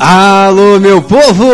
[0.00, 1.44] Alô, meu povo!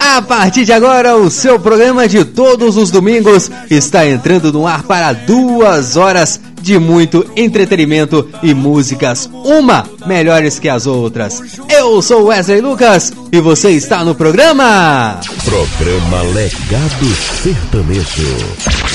[0.00, 4.82] A partir de agora, o seu programa de todos os domingos está entrando no ar
[4.82, 11.42] para duas horas de muito entretenimento e músicas, uma melhores que as outras.
[11.68, 15.20] Eu sou Wesley Lucas e você está no programa.
[15.44, 17.06] Programa Legado
[17.42, 18.91] Sertanejo.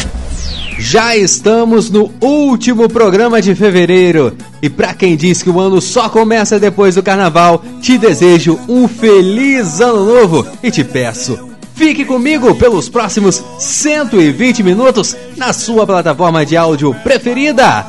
[0.79, 6.07] Já estamos no último programa de fevereiro e para quem diz que o ano só
[6.07, 11.47] começa depois do carnaval, te desejo um feliz ano novo e te peço
[11.77, 17.85] Fique comigo pelos próximos 120 minutos na sua plataforma de áudio preferida.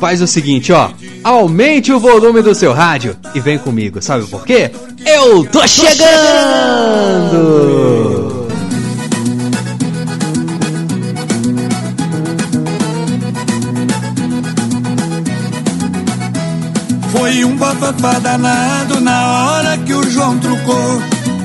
[0.00, 0.90] Faz o seguinte, ó,
[1.22, 4.02] aumente o volume do seu rádio e vem comigo.
[4.02, 4.72] Sabe por quê?
[5.06, 6.10] Eu tô chegando!
[17.80, 21.00] Bafafá danado na hora que o João trucou.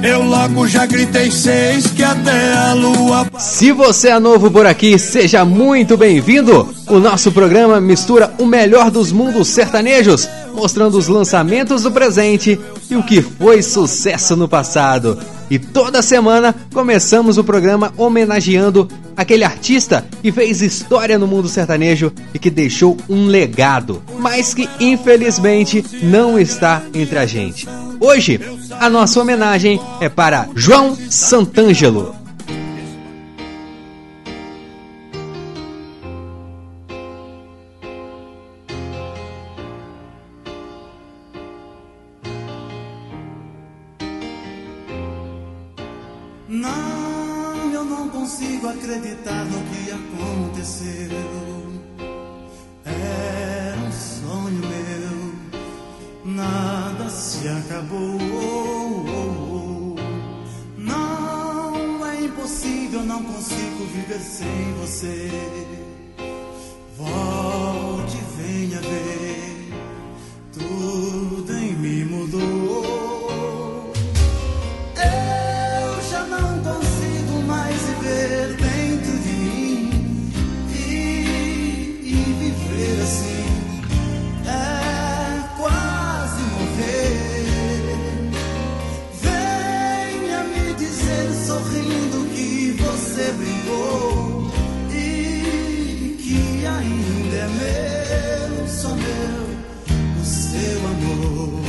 [0.07, 3.25] Eu logo já gritei seis que até a lua.
[3.39, 6.71] Se você é novo por aqui, seja muito bem-vindo.
[6.87, 12.95] O nosso programa mistura o melhor dos mundos sertanejos, mostrando os lançamentos do presente e
[12.95, 15.17] o que foi sucesso no passado.
[15.49, 22.13] E toda semana começamos o programa homenageando aquele artista que fez história no mundo sertanejo
[22.31, 27.67] e que deixou um legado, mas que infelizmente não está entre a gente.
[28.05, 28.39] Hoje,
[28.79, 32.24] a nossa homenagem é para João Santângelo.
[100.19, 101.61] O seu amor.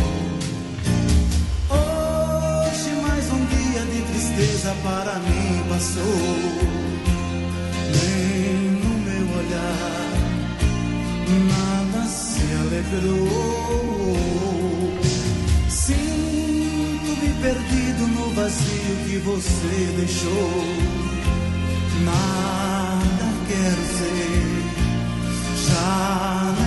[1.71, 6.21] Hoje mais um dia de tristeza para mim passou.
[7.93, 10.07] Nem no meu olhar
[11.49, 14.17] nada se alegrou.
[15.69, 20.97] Sinto-me perdido no vazio que você deixou.
[22.05, 24.63] Nada quero ser,
[25.69, 26.66] já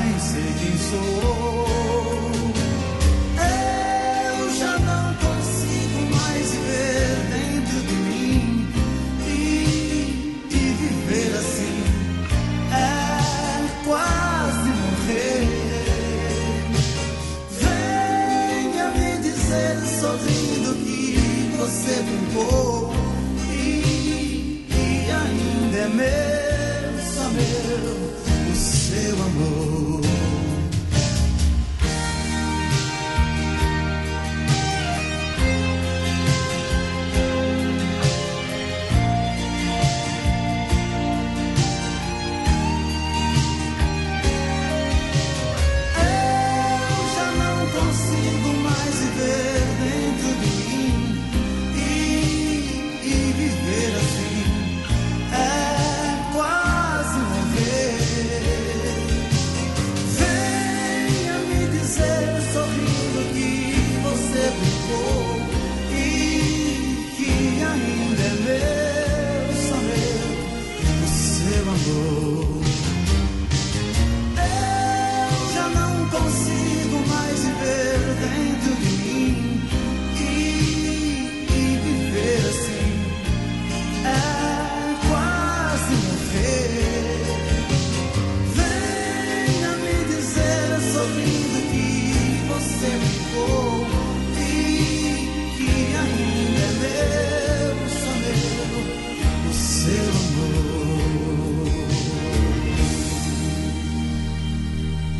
[0.92, 1.59] nem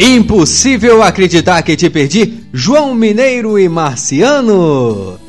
[0.02, 5.20] Impossível acreditar que te perdi, João Mineiro e Marciano.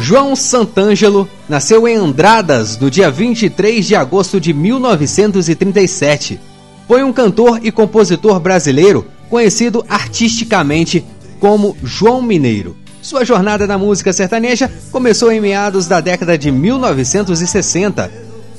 [0.00, 6.40] João Santângelo nasceu em Andradas no dia 23 de agosto de 1937.
[6.88, 11.04] Foi um cantor e compositor brasileiro conhecido artisticamente
[11.38, 12.76] como João Mineiro.
[13.02, 18.10] Sua jornada na música sertaneja começou em meados da década de 1960,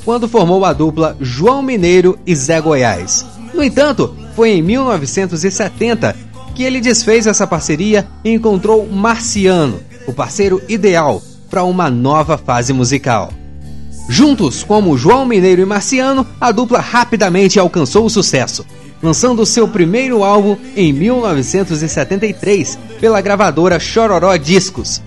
[0.05, 3.25] quando formou a dupla João Mineiro e Zé Goiás.
[3.53, 6.15] No entanto, foi em 1970
[6.55, 12.71] que ele desfez essa parceria e encontrou Marciano, o parceiro ideal para uma nova fase
[12.71, 13.31] musical.
[14.09, 18.65] Juntos, como João Mineiro e Marciano, a dupla rapidamente alcançou o sucesso,
[19.01, 25.01] lançando seu primeiro álbum em 1973 pela gravadora Chororó Discos,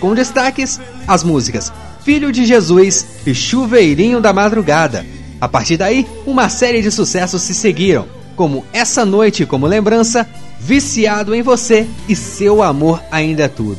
[0.00, 1.72] com destaques as músicas
[2.04, 5.06] Filho de Jesus e Chuveirinho da Madrugada.
[5.40, 10.28] A partir daí, uma série de sucessos se seguiram, como Essa Noite como Lembrança,
[10.58, 13.78] Viciado em Você e Seu Amor Ainda é Tudo.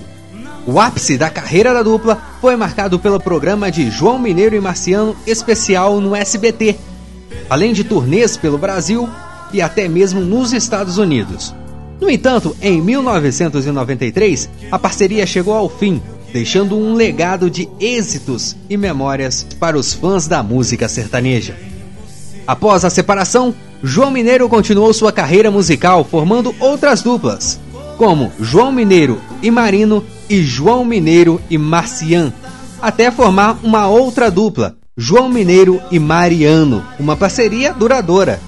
[0.66, 5.16] O ápice da carreira da dupla foi marcado pelo programa de João Mineiro e Marciano
[5.27, 6.77] especial no SBT,
[7.50, 9.09] além de turnês pelo Brasil
[9.53, 11.53] e até mesmo nos Estados Unidos.
[12.01, 16.01] No entanto, em 1993, a parceria chegou ao fim,
[16.33, 21.55] deixando um legado de êxitos e memórias para os fãs da música sertaneja.
[22.45, 27.59] Após a separação, João Mineiro continuou sua carreira musical formando outras duplas,
[27.97, 32.33] como João Mineiro e Marino e João Mineiro e Marcian,
[32.81, 38.41] até formar uma outra dupla, João Mineiro e Mariano, uma parceria duradoura.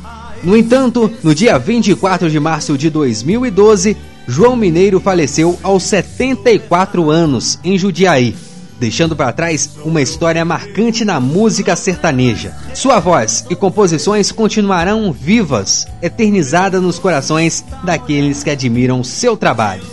[0.45, 3.97] No entanto, no dia 24 de março de 2012,
[4.27, 8.35] João Mineiro faleceu aos 74 anos em Judiaí,
[8.79, 12.55] deixando para trás uma história marcante na música sertaneja.
[12.75, 19.83] Sua voz e composições continuarão vivas, eternizadas nos corações daqueles que admiram seu trabalho.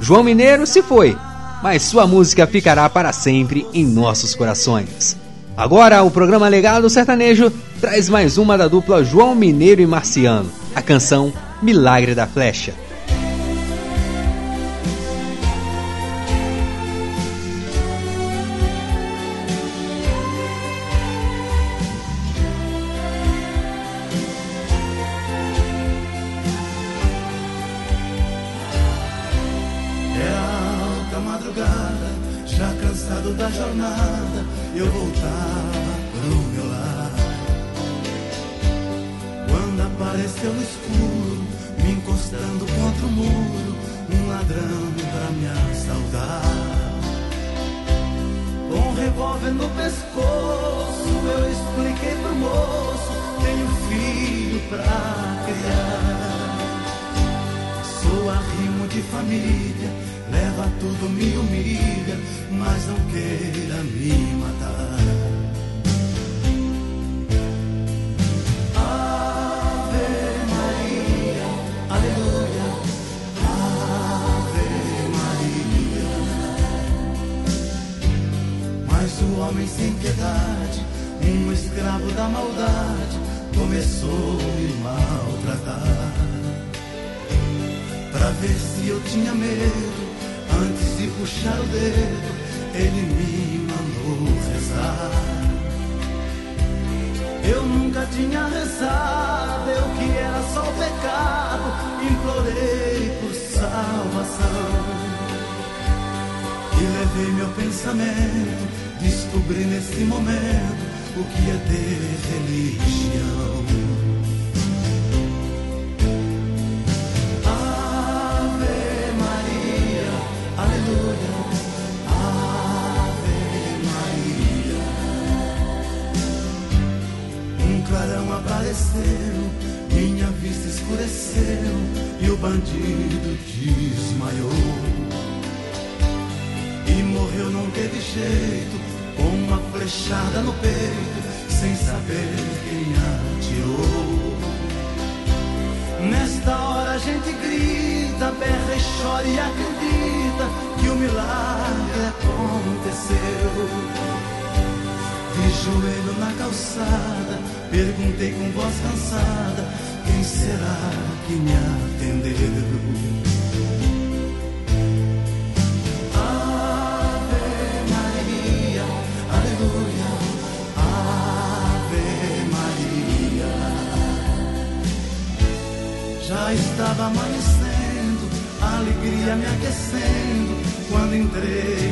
[0.00, 1.14] João Mineiro se foi,
[1.62, 5.18] mas sua música ficará para sempre em nossos corações.
[5.56, 7.50] Agora, o programa Legado Sertanejo
[7.80, 11.32] traz mais uma da dupla João Mineiro e Marciano, a canção
[11.62, 12.74] Milagre da Flecha.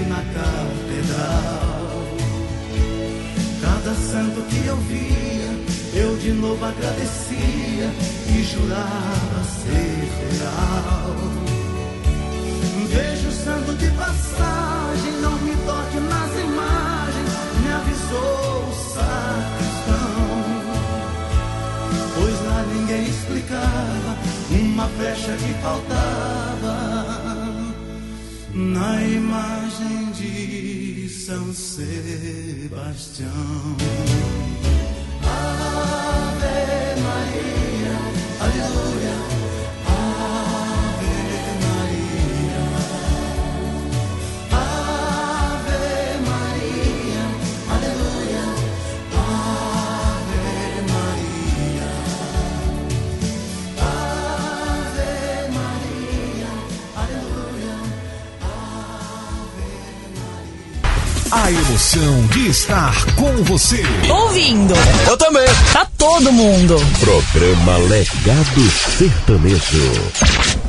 [0.09, 1.85] na catedral.
[3.61, 7.91] Cada santo que eu via, eu de novo agradecia
[8.29, 11.15] e jurava ser real.
[12.89, 17.31] Vejo o santo de passagem, não me toque nas imagens,
[17.61, 20.25] me avisou o sacristão.
[22.15, 24.17] Pois lá ninguém explicava
[24.51, 26.84] uma flecha que faltava
[28.55, 33.29] na imagem de São Sebastião.
[35.23, 37.99] Ave Maria,
[38.41, 39.44] aleluia.
[61.37, 63.83] A emoção de estar com você.
[64.09, 64.73] Ouvindo.
[65.09, 65.45] Eu também.
[65.73, 66.77] Tá todo mundo.
[67.01, 70.64] Programa Legado Sertanejo.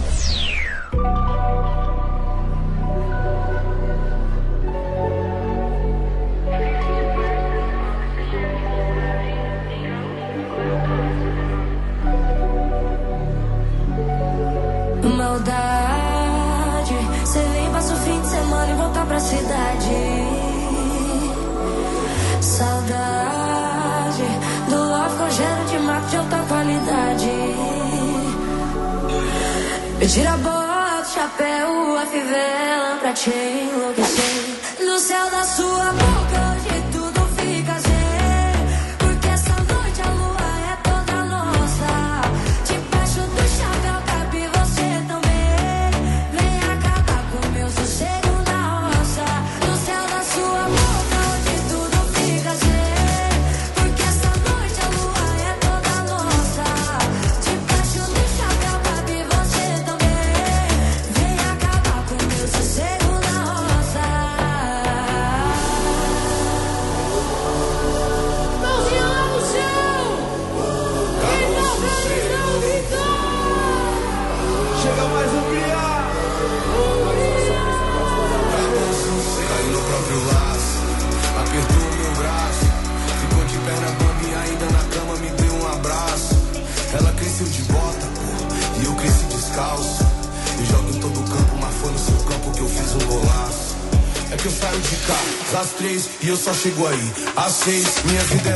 [96.36, 97.14] eu só chego aí.
[97.38, 98.55] Achei minha vida é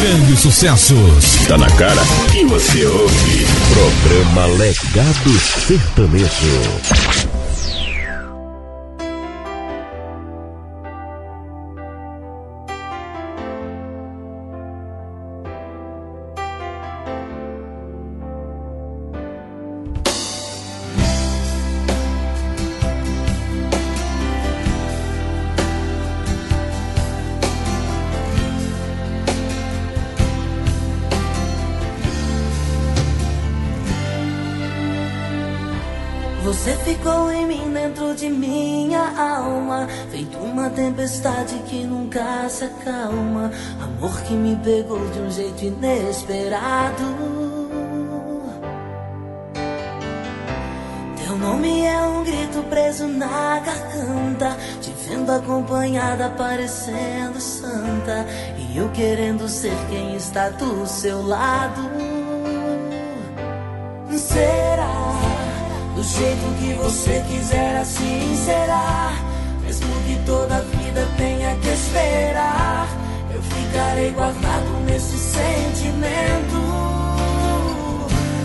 [0.00, 1.46] grandes sucessos.
[1.46, 2.02] Tá na cara
[2.34, 3.46] e você ouve.
[3.74, 5.30] Programa Legado
[5.66, 7.09] Sertanejo.
[40.70, 43.50] Uma tempestade que nunca se acalma.
[43.82, 47.02] Amor que me pegou de um jeito inesperado.
[51.16, 58.88] Teu nome é um grito preso na garganta, te vendo acompanhada, parecendo santa, e eu
[58.90, 61.90] querendo ser quem está do seu lado.
[64.16, 65.16] Será?
[65.96, 69.09] Do jeito que você quiser, assim será.
[70.30, 72.86] Toda vida tenha que esperar,
[73.34, 76.60] eu ficarei guardado nesse sentimento.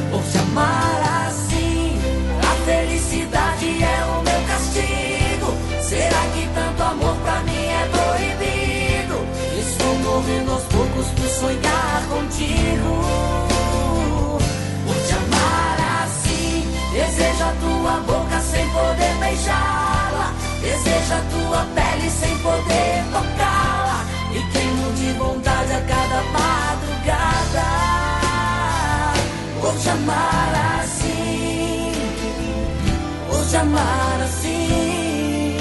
[0.10, 2.00] Por te amar assim,
[2.42, 5.54] a felicidade é o meu castigo.
[5.80, 9.24] Será que tanto amor pra mim é proibido?
[9.56, 12.94] Estou morrendo aos poucos por sonhar contigo.
[14.88, 19.85] Por te amar assim, desejo a tua boca sem poder beijá-la.
[21.06, 24.06] Desejo a tua pele sem poder tocá-la.
[24.34, 27.66] E queimo de vontade a cada madrugada.
[29.62, 31.92] Por te amar assim,
[33.30, 35.58] por te amar assim,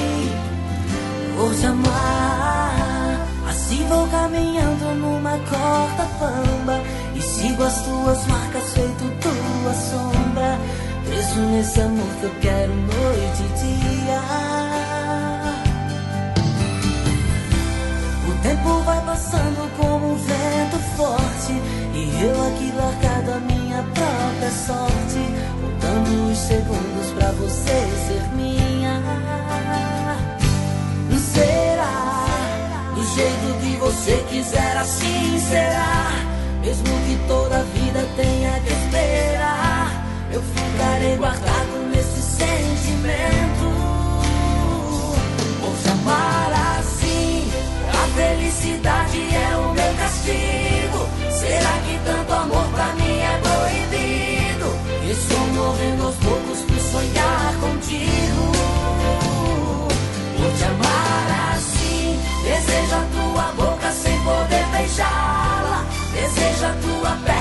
[1.36, 3.26] por te amar.
[3.50, 6.80] Assim vou caminhando numa corda bamba
[7.14, 10.58] e sigo as tuas marcas feito tua sombra.
[11.06, 14.73] Preso nesse amor que eu quero noite e dia.
[18.44, 21.52] Tempo vai passando como um vento forte
[21.94, 25.20] E eu aqui largado a minha própria sorte
[25.60, 29.02] Contando os segundos pra você ser minha
[31.32, 32.26] Será?
[32.94, 36.12] Do jeito que você quiser assim será
[36.60, 43.73] Mesmo que toda a vida tenha que esperar Eu ficarei guardado nesse sentimento
[48.14, 51.08] felicidade é o meu castigo.
[51.30, 54.68] Será que tanto amor pra mim é proibido?
[55.10, 58.52] Estou morrendo aos poucos por sonhar contigo.
[60.36, 65.84] Por te amar assim, desejo a tua boca sem poder beijá-la.
[66.12, 67.33] Desejo a tua pele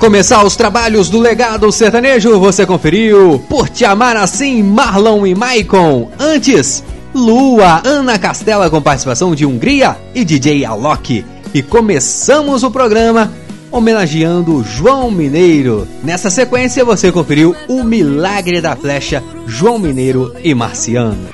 [0.00, 6.10] começar os trabalhos do legado sertanejo, você conferiu Por Te Amar Assim, Marlon e Maicon.
[6.18, 6.82] Antes,
[7.14, 11.22] Lua, Ana Castela com participação de Hungria e DJ Alok.
[11.52, 13.30] E começamos o programa
[13.70, 15.86] homenageando João Mineiro.
[16.02, 21.28] Nessa sequência você conferiu O Milagre da Flecha, João Mineiro e Marciano.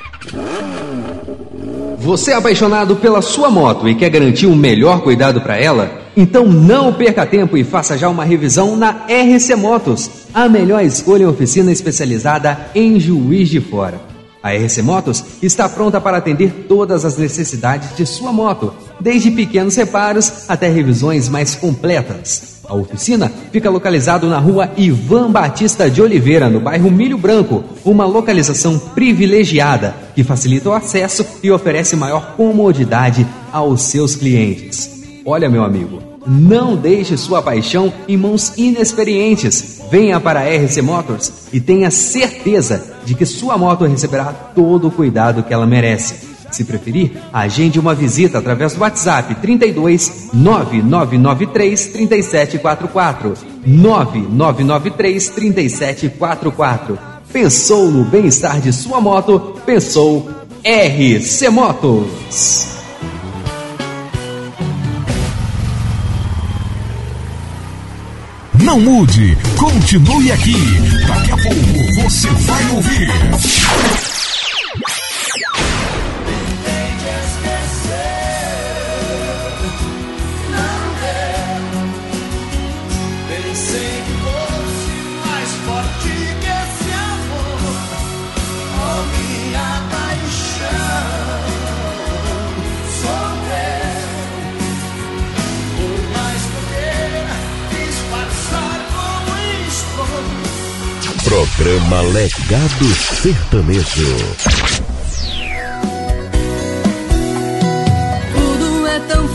[1.97, 6.06] Você é apaixonado pela sua moto e quer garantir um melhor cuidado para ela?
[6.19, 11.21] Então não perca tempo e faça já uma revisão na RC Motos, a melhor escolha
[11.21, 14.01] em oficina especializada em Juiz de Fora.
[14.41, 19.75] A RC Motos está pronta para atender todas as necessidades de sua moto, desde pequenos
[19.75, 22.61] reparos até revisões mais completas.
[22.67, 28.07] A oficina fica localizado na rua Ivan Batista de Oliveira, no bairro Milho Branco, uma
[28.07, 34.96] localização privilegiada que facilita o acesso e oferece maior comodidade aos seus clientes.
[35.29, 39.81] Olha, meu amigo, Não deixe sua paixão em mãos inexperientes.
[39.91, 44.91] Venha para a RC Motors e tenha certeza de que sua moto receberá todo o
[44.91, 46.27] cuidado que ela merece.
[46.49, 53.33] Se preferir, agende uma visita através do WhatsApp 32 9993 3744.
[53.65, 56.97] 9993 3744.
[57.33, 59.59] Pensou no bem-estar de sua moto?
[59.65, 60.29] Pensou
[60.63, 62.76] RC Motos.
[68.67, 70.53] Não mude, continue aqui.
[71.07, 74.16] Daqui a pouco você vai ouvir.
[101.57, 102.85] Programa Legado
[103.19, 104.15] Sertanejo.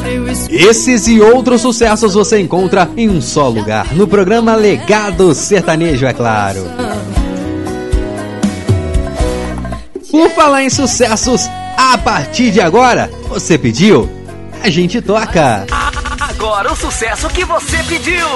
[0.04, 5.34] É e Esses e outros sucessos você encontra em um só lugar, no programa Legado
[5.34, 6.64] Sertanejo, é claro.
[10.08, 14.08] Por falar em sucessos, a partir de agora, você pediu,
[14.62, 15.66] a gente toca.
[16.20, 18.28] Agora o sucesso que você pediu.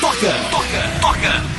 [0.00, 1.51] Toca, toca, toca.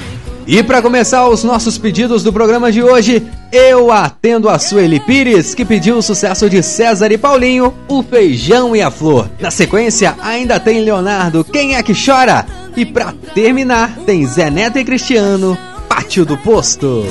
[0.45, 5.55] E para começar os nossos pedidos do programa de hoje, eu atendo a Sueli Pires,
[5.55, 9.29] que pediu o sucesso de César e Paulinho, O Feijão e a Flor.
[9.39, 12.45] Na sequência, ainda tem Leonardo, Quem é que chora?
[12.75, 17.05] E para terminar, tem Zé Neto e Cristiano, Pátio do Posto.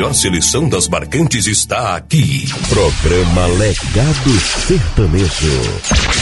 [0.00, 2.46] melhor seleção das marcantes está aqui.
[2.70, 4.30] Programa Legado
[4.66, 6.19] Sertanejo.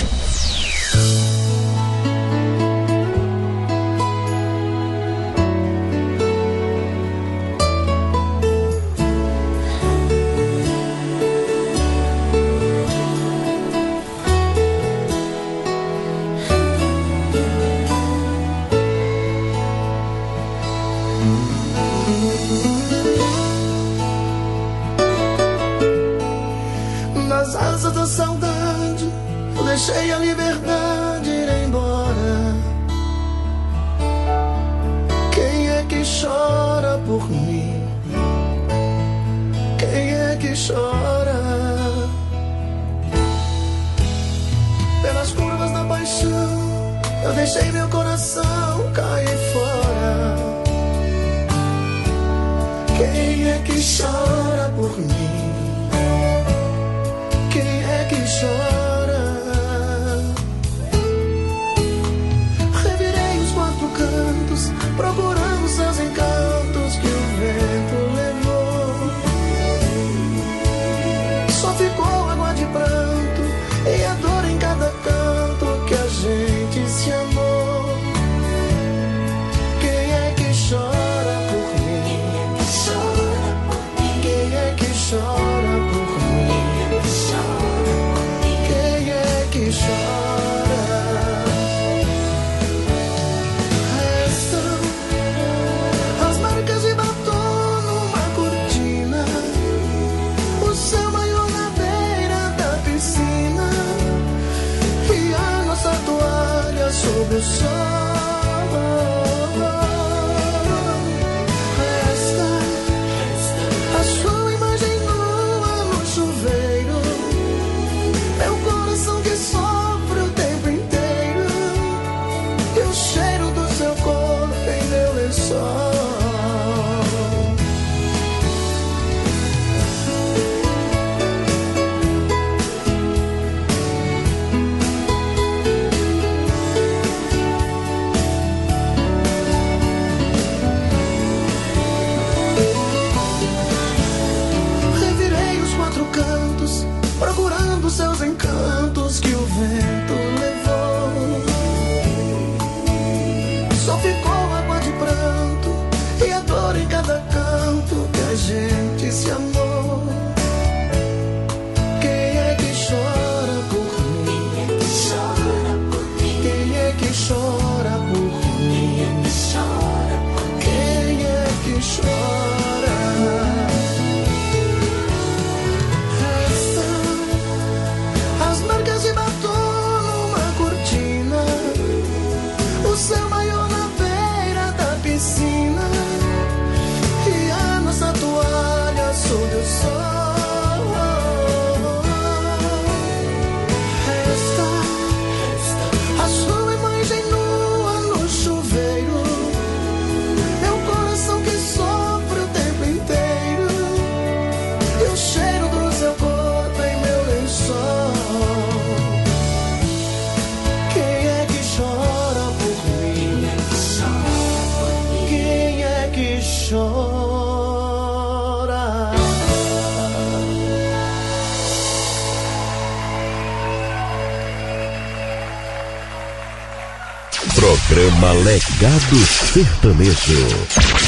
[228.79, 229.17] Legado
[229.53, 230.47] Sertanejo.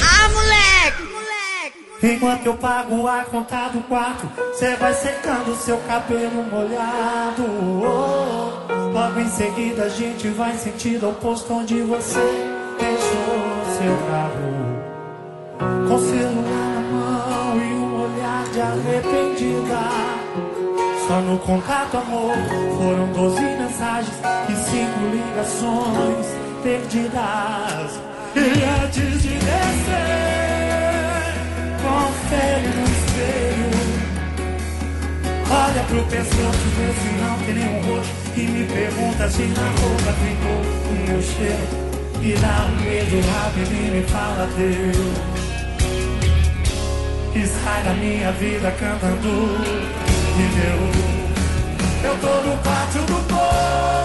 [0.02, 2.14] Ah, moleque, moleque!
[2.16, 4.28] Enquanto eu pago a conta do quarto,
[4.58, 7.44] cê vai secando seu cabelo molhado.
[7.44, 12.18] Oh, logo em seguida a gente vai sentido oposto onde você
[12.80, 14.50] deixou seu carro.
[15.86, 19.78] Com celular na mão e um olhar de arrependida.
[21.06, 22.34] Só no contato, amor,
[22.76, 24.16] foram 12 mensagens
[24.48, 26.39] e cinco ligações.
[26.62, 27.98] Perdidas
[28.36, 30.00] E antes de descer,
[31.82, 33.70] confere no espelho.
[35.50, 38.12] Olha pro pescoço, vê se não tem nenhum rosto.
[38.36, 41.66] E me pergunta se na roupa ficou o meu cheiro.
[42.20, 45.16] E dá um medo rápido e me fala Deus.
[47.34, 49.56] E sai da minha vida cantando.
[50.36, 50.96] E Deus,
[52.04, 53.99] eu tô no pátio do povo.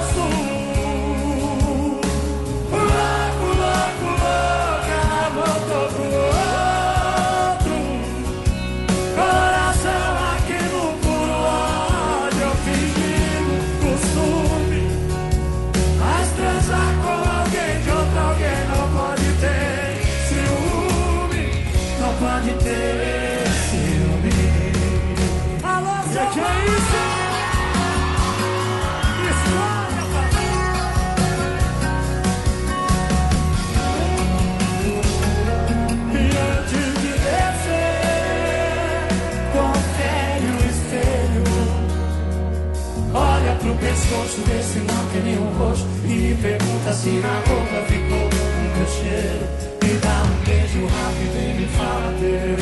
[44.15, 45.87] Rosto desse não tem nenhum rosto.
[46.05, 48.29] E me pergunta se na boca ficou
[48.75, 49.45] meu cheiro
[49.81, 52.61] Me dá um beijo rápido e me fala Deus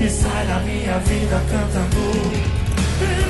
[0.00, 3.27] E sai da minha vida cantando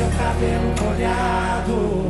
[0.00, 2.00] seu cabelo molhado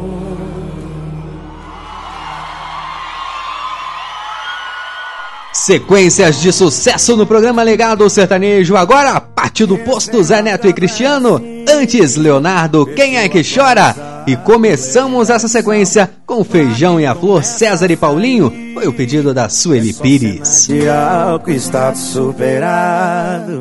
[5.53, 8.77] Sequências de sucesso no programa Legado Sertanejo.
[8.77, 11.43] Agora, parte do posto Zé Neto e Cristiano.
[11.69, 13.95] Antes, Leonardo, quem é que chora?
[14.27, 18.53] E começamos essa sequência com Feijão e a Flor, César e Paulinho.
[18.75, 20.69] Foi o pedido da Sueli Pires.
[20.69, 23.61] De álcool está superado.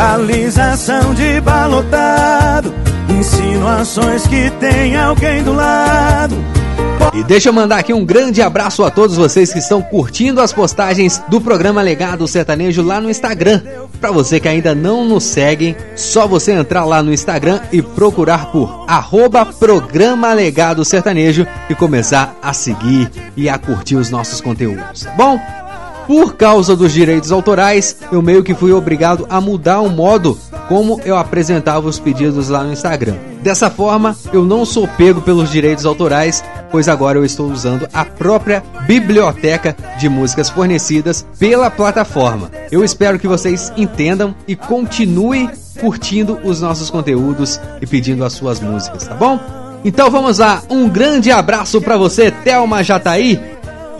[0.00, 2.72] Localização de balotado.
[3.06, 6.34] Insinuações que tem alguém do lado.
[7.12, 10.54] E deixa eu mandar aqui um grande abraço a todos vocês que estão curtindo as
[10.54, 13.60] postagens do programa Legado Sertanejo lá no Instagram.
[14.00, 18.50] Pra você que ainda não nos segue, só você entrar lá no Instagram e procurar
[18.50, 25.02] por arroba Programa Legado Sertanejo e começar a seguir e a curtir os nossos conteúdos,
[25.02, 25.38] tá bom?
[26.10, 30.36] Por causa dos direitos autorais, eu meio que fui obrigado a mudar o modo
[30.66, 33.14] como eu apresentava os pedidos lá no Instagram.
[33.44, 38.04] Dessa forma, eu não sou pego pelos direitos autorais, pois agora eu estou usando a
[38.04, 42.50] própria biblioteca de músicas fornecidas pela plataforma.
[42.72, 45.48] Eu espero que vocês entendam e continuem
[45.78, 49.38] curtindo os nossos conteúdos e pedindo as suas músicas, tá bom?
[49.84, 53.40] Então vamos lá, um grande abraço para você, Thelma Jataí,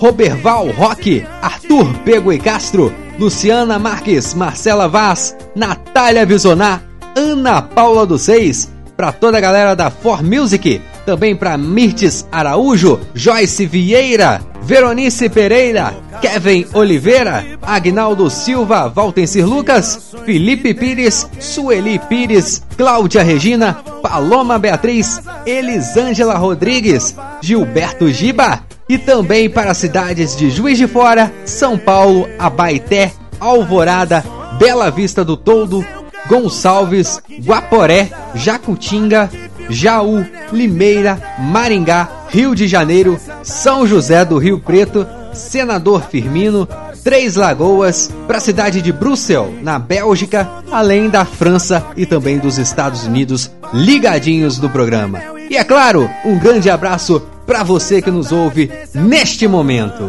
[0.01, 6.83] Roberval Roque, Arthur Pego e Castro, Luciana Marques, Marcela Vaz, Natália Visonar,
[7.15, 12.99] Ana Paula dos Seis, para toda a galera da For Music, também para Mirtes Araújo,
[13.15, 15.93] Joyce Vieira, Veronice Pereira,
[16.23, 26.39] Kevin Oliveira, Agnaldo Silva, Valtencir Lucas, Felipe Pires, Sueli Pires, Cláudia Regina, Paloma Beatriz, Elisângela
[26.39, 33.13] Rodrigues, Gilberto Giba e também para as cidades de Juiz de Fora, São Paulo, Abaité,
[33.39, 34.25] Alvorada,
[34.59, 35.87] Bela Vista do Toldo,
[36.27, 39.31] Gonçalves, Guaporé, Jacutinga,
[39.69, 46.67] Jaú, Limeira, Maringá, Rio de Janeiro, São José do Rio Preto, Senador Firmino,
[47.05, 52.59] Três Lagoas, para a cidade de Bruxelas, na Bélgica, além da França e também dos
[52.59, 55.21] Estados Unidos, ligadinhos no programa.
[55.49, 60.09] E é claro, um grande abraço para você que nos ouve neste momento.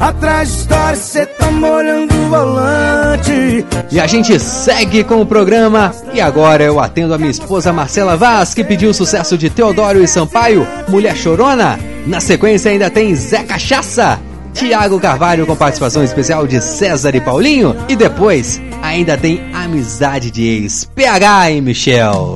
[0.00, 3.64] Atrás de história, cê tá molhando o volante.
[3.92, 5.94] E a gente segue com o programa.
[6.12, 10.02] E agora eu atendo a minha esposa Marcela Vaz, que pediu o sucesso de Teodoro
[10.02, 11.78] e Sampaio, Mulher Chorona.
[12.08, 14.18] Na sequência ainda tem Zé Cachaça,
[14.52, 17.76] Tiago Carvalho com participação especial de César e Paulinho.
[17.88, 22.34] E depois ainda tem Amizade de Ex, PH e Michel.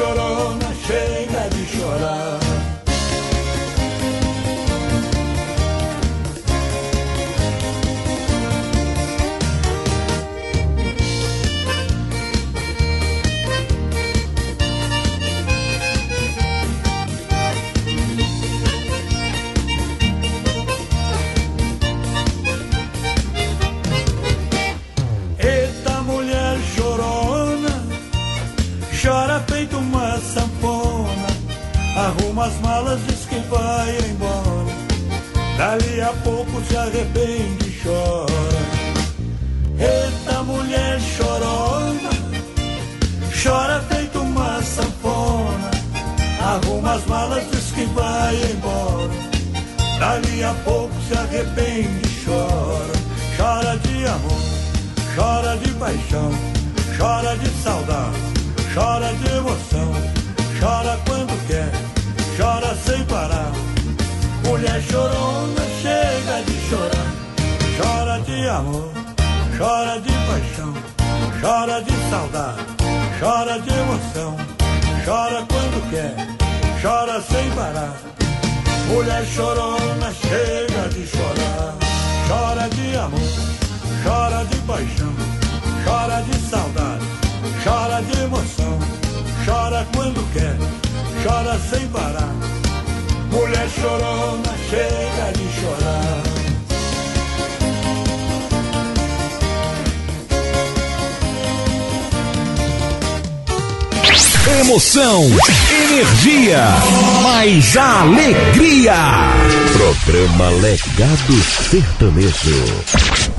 [0.00, 0.29] Mulher
[110.40, 111.34] Programa Legado
[111.68, 113.29] Sertanejo.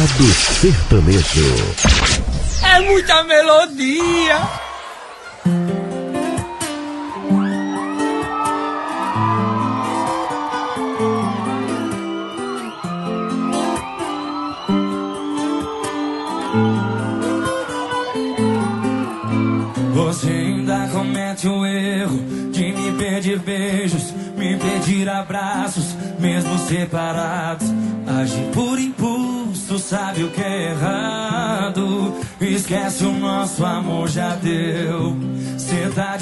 [0.00, 1.76] Legado Sertanejo.
[2.64, 4.40] É É muita melodia.
[30.20, 32.14] Sabe o que é errado.
[32.40, 35.16] Esquece o nosso amor, já deu.
[35.58, 36.16] Cê tá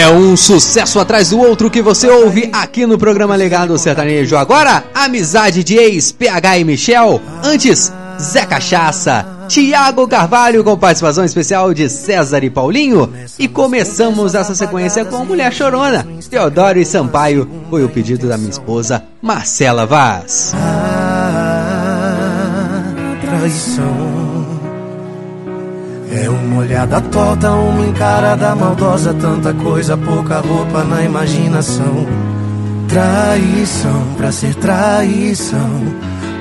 [0.00, 4.34] É um sucesso atrás do outro que você ouve aqui no programa Legado Sertanejo.
[4.34, 7.20] Agora, Amizade de Ex, PH e Michel.
[7.44, 13.12] Antes, Zé Cachaça, Tiago Carvalho com participação especial de César e Paulinho.
[13.38, 17.46] E começamos essa sequência com Mulher Chorona, Teodoro e Sampaio.
[17.68, 20.54] Foi o pedido da minha esposa, Marcela Vaz.
[23.20, 24.19] traição.
[26.12, 32.04] É uma olhada torta, uma encarada maldosa, tanta coisa, pouca roupa na imaginação.
[32.88, 35.70] Traição, pra ser traição,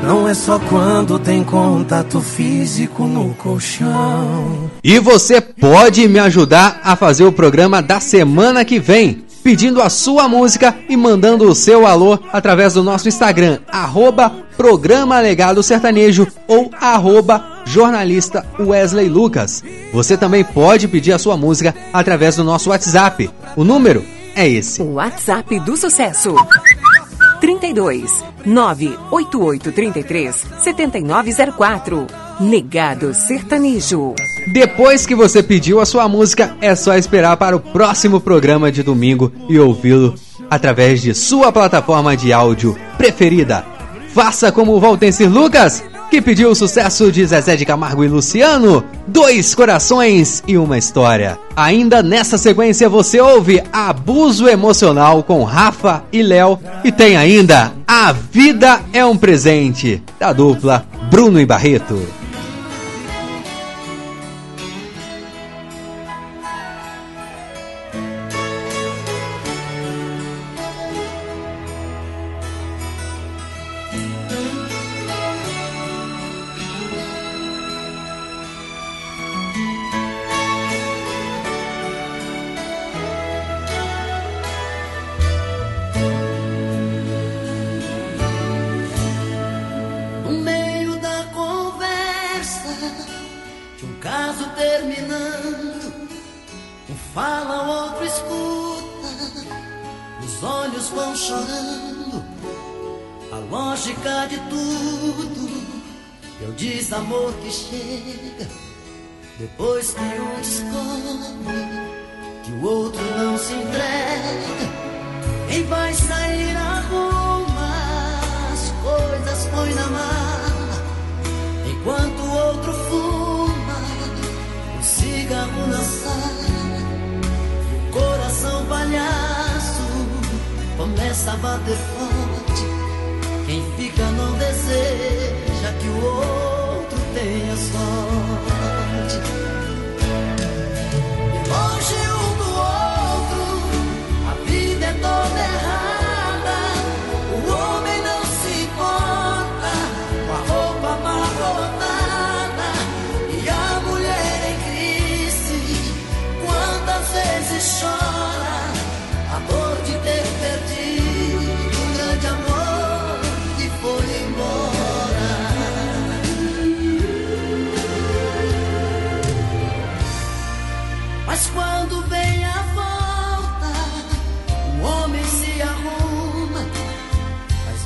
[0.02, 4.72] não é só quando tem contato físico no colchão.
[4.84, 9.90] E você pode me ajudar a fazer o programa da semana que vem, pedindo a
[9.92, 16.28] sua música e mandando o seu alô através do nosso Instagram, arroba Programa Legado Sertanejo
[16.46, 19.64] ou arroba jornalista Wesley Lucas.
[19.94, 23.32] Você também pode pedir a sua música através do nosso WhatsApp.
[23.56, 24.04] O número
[24.36, 24.82] é esse.
[24.82, 26.36] O WhatsApp do sucesso.
[27.40, 32.06] 32 98833 7904.
[32.42, 34.14] Legado Sertanejo.
[34.52, 38.84] Depois que você pediu a sua música, é só esperar para o próximo programa de
[38.84, 40.16] domingo e ouvi-lo
[40.50, 43.79] através de sua plataforma de áudio preferida.
[44.14, 48.84] Faça como o Valtencir Lucas, que pediu o sucesso de Zezé de Camargo e Luciano,
[49.06, 51.38] Dois Corações e uma História.
[51.56, 58.12] Ainda nessa sequência você ouve Abuso Emocional com Rafa e Léo e tem ainda A
[58.12, 62.19] Vida é um Presente, da dupla Bruno e Barreto.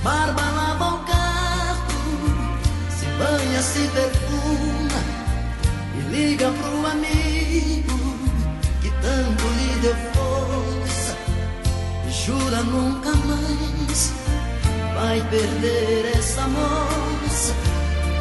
[0.03, 1.99] barba lava o gato,
[2.89, 4.99] se banha, se perfuma
[5.95, 7.97] e liga pro amigo
[8.81, 11.15] que tanto lhe deu força.
[12.07, 14.13] E jura nunca mais
[14.93, 17.53] vai perder essa moça.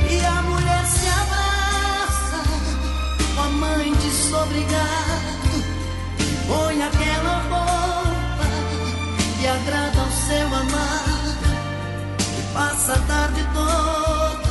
[0.09, 2.43] E a mulher se abraça
[3.35, 5.65] com a mãe de obrigado
[6.19, 8.47] e põe aquela roupa
[9.39, 11.22] que agrada ao seu amado.
[12.53, 14.43] Passa a tarde toda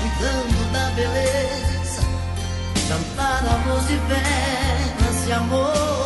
[0.00, 2.02] cuidando da beleza,
[2.88, 5.97] cantar arroz de velas e amor.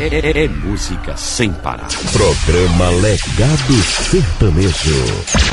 [0.00, 1.86] É, é, é, é música sem parar.
[2.10, 5.49] Programa Legado Sertanejo.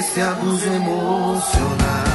[0.00, 2.09] Esse abuso emocional.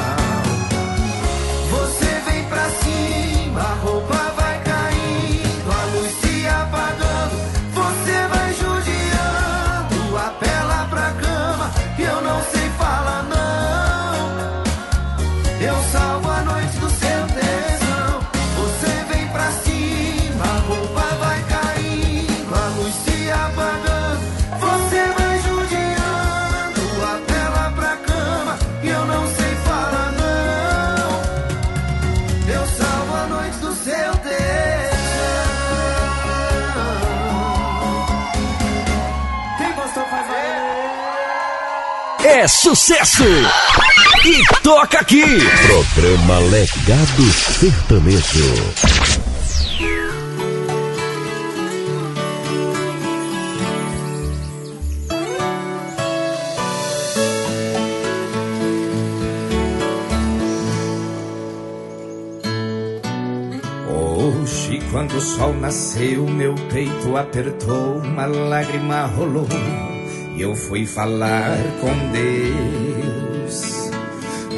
[42.46, 43.24] É sucesso!
[44.24, 45.24] E toca aqui!
[45.66, 48.44] Programa Legado Sertanejo.
[63.90, 69.48] Hoje, quando o sol nasceu, meu peito apertou, uma lágrima rolou
[70.40, 73.90] eu fui falar com Deus.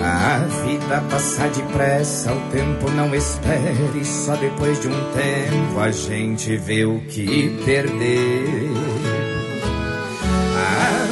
[0.01, 6.57] A vida passa depressa, o tempo não espere, só depois de um tempo a gente
[6.57, 8.75] vê o que perdeu.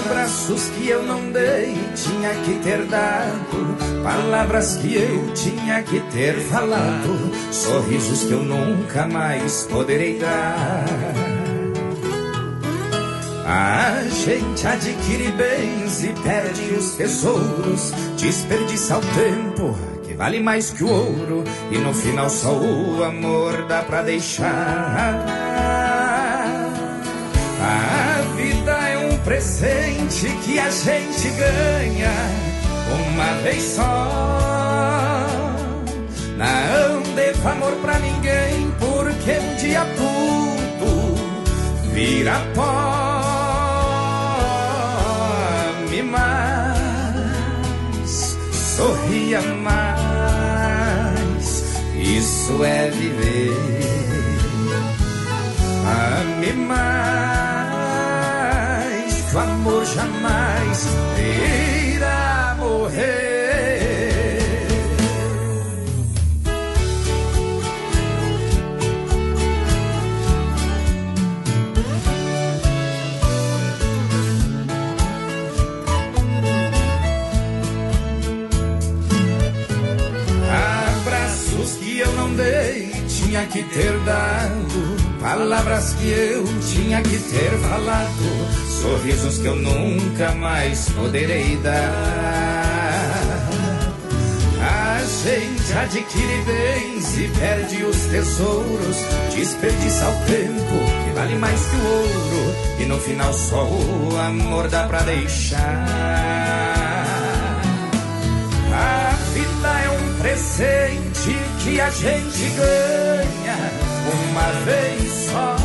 [0.07, 3.77] Abraços que eu não dei, tinha que ter dado.
[4.03, 7.33] Palavras que eu tinha que ter falado.
[7.51, 11.26] Sorrisos que eu nunca mais poderei dar.
[13.49, 17.93] A gente adquire bens e perde os tesouros.
[18.19, 21.45] Desperdiça o tempo que vale mais que o ouro.
[21.71, 25.25] E no final só o amor dá pra deixar.
[27.63, 32.11] A vida é um presente que a gente ganha
[33.15, 35.27] uma vez só.
[36.37, 41.15] Não deva amor pra ninguém, porque um dia tudo
[41.95, 43.06] vira pó.
[46.07, 47.17] Mais,
[48.53, 49.85] sorria mais,
[51.95, 53.53] isso é viver.
[55.87, 56.85] Ame mais,
[59.33, 60.87] o amor jamais
[61.95, 63.36] irá morrer.
[83.27, 84.97] Tinha que ter dado.
[85.21, 88.47] Palavras que eu tinha que ter falado.
[88.81, 91.73] Sorrisos que eu nunca mais poderei dar.
[94.63, 98.97] A gente adquire bens e perde os tesouros.
[99.35, 102.55] Desperdiça o tempo que vale mais que o ouro.
[102.79, 105.87] E no final só o amor dá pra deixar.
[108.73, 111.06] A vida é um presente
[111.67, 113.57] que a gente ganha
[114.07, 115.57] uma vez só.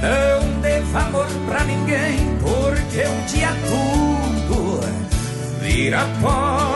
[0.00, 4.80] Não deva amor pra ninguém, porque um dia tudo
[5.60, 6.70] vira pó.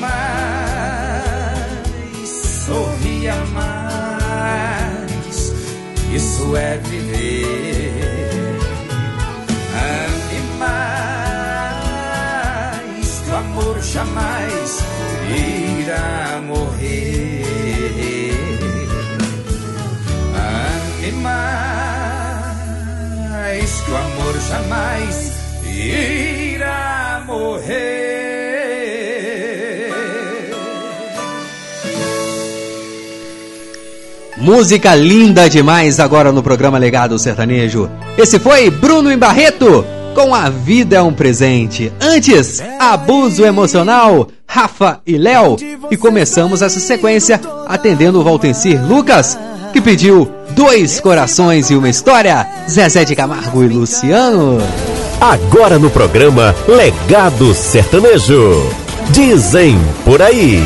[0.00, 2.30] Mais,
[2.64, 5.52] sorria mais,
[6.14, 6.78] isso é
[24.50, 25.32] jamais
[25.64, 27.70] irá morrer.
[34.36, 37.88] Música linda demais agora no programa Legado Sertanejo.
[38.18, 39.84] Esse foi Bruno em Barreto
[40.14, 41.92] com A Vida é um Presente.
[42.00, 45.56] Antes, Abuso Emocional, Rafa e Léo.
[45.90, 49.38] E começamos essa sequência atendendo o Valtencir Lucas,
[49.72, 54.58] que pediu Dois Corações e uma História, Zezé de Camargo e Luciano.
[55.20, 58.62] Agora no programa Legado Sertanejo.
[59.10, 60.62] Dizem por aí.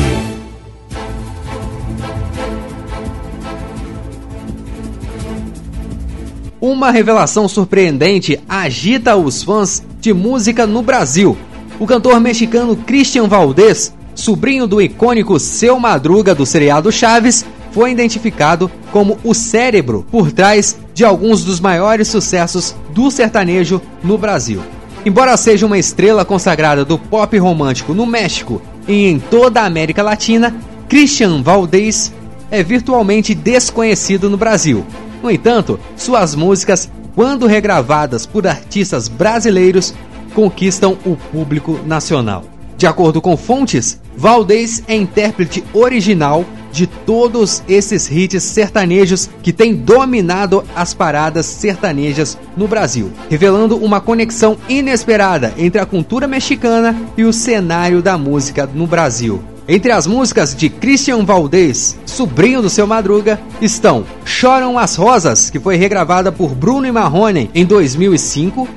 [6.59, 11.37] Uma revelação surpreendente agita os fãs de música no Brasil.
[11.79, 17.45] O cantor mexicano Christian Valdez, sobrinho do icônico Seu Madruga do seriado Chaves,
[17.75, 24.17] foi identificado como o cérebro por trás de alguns dos maiores sucessos do sertanejo no
[24.17, 24.63] Brasil.
[25.05, 30.01] Embora seja uma estrela consagrada do pop romântico no México e em toda a América
[30.01, 30.55] Latina,
[30.87, 32.13] Christian Valdez
[32.49, 34.85] é virtualmente desconhecido no Brasil.
[35.21, 39.93] No entanto, suas músicas, quando regravadas por artistas brasileiros,
[40.33, 42.45] conquistam o público nacional.
[42.77, 46.45] De acordo com fontes, Valdez é intérprete original
[46.75, 54.01] de todos esses hits sertanejos que têm dominado as paradas sertanejas no Brasil, revelando uma
[54.01, 59.41] conexão inesperada entre a cultura mexicana e o cenário da música no Brasil.
[59.67, 65.59] Entre as músicas de Christian Valdez, sobrinho do seu Madruga, estão Choram as Rosas, que
[65.59, 68.67] foi regravada por Bruno e Marrone em 2005,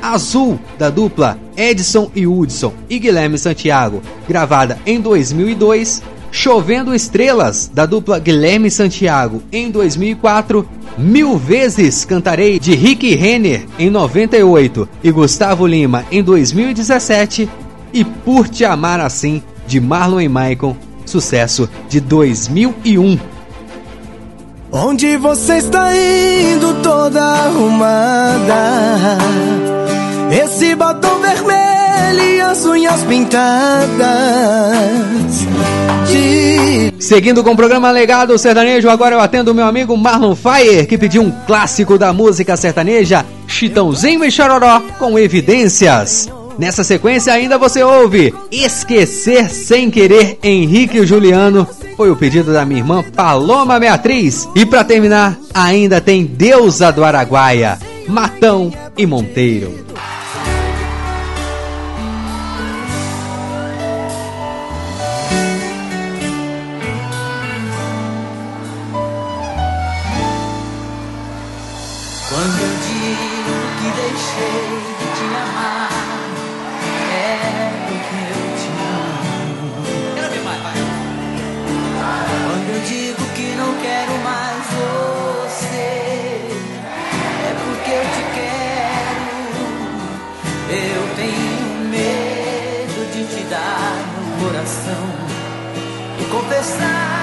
[0.00, 6.02] Azul, da dupla Edson e Hudson e Guilherme Santiago, gravada em 2002,
[6.32, 10.66] Chovendo Estrelas, da dupla Guilherme Santiago, em 2004,
[10.96, 17.48] Mil Vezes Cantarei, de Rick Renner, em 98, e Gustavo Lima, em 2017,
[17.92, 20.74] e Por Te Amar Assim, de Marlon e Michael,
[21.04, 23.18] sucesso de 2001.
[24.72, 29.18] Onde você está indo toda arrumada?
[30.30, 31.61] Esse batom vermelho
[32.20, 33.98] e as unhas pintadas.
[36.10, 36.92] De...
[36.98, 40.98] Seguindo com o programa Legado Sertanejo, agora eu atendo o meu amigo Marlon Fire, que
[40.98, 46.30] pediu um clássico da música sertaneja, Chitãozinho e Chororó, com evidências.
[46.58, 51.66] Nessa sequência ainda você ouve Esquecer Sem Querer Henrique e Juliano.
[51.96, 54.48] Foi o pedido da minha irmã Paloma Beatriz.
[54.54, 59.82] E para terminar, ainda tem Deusa do Araguaia, Matão e Monteiro.
[94.92, 95.08] Coração
[96.20, 97.21] e confessar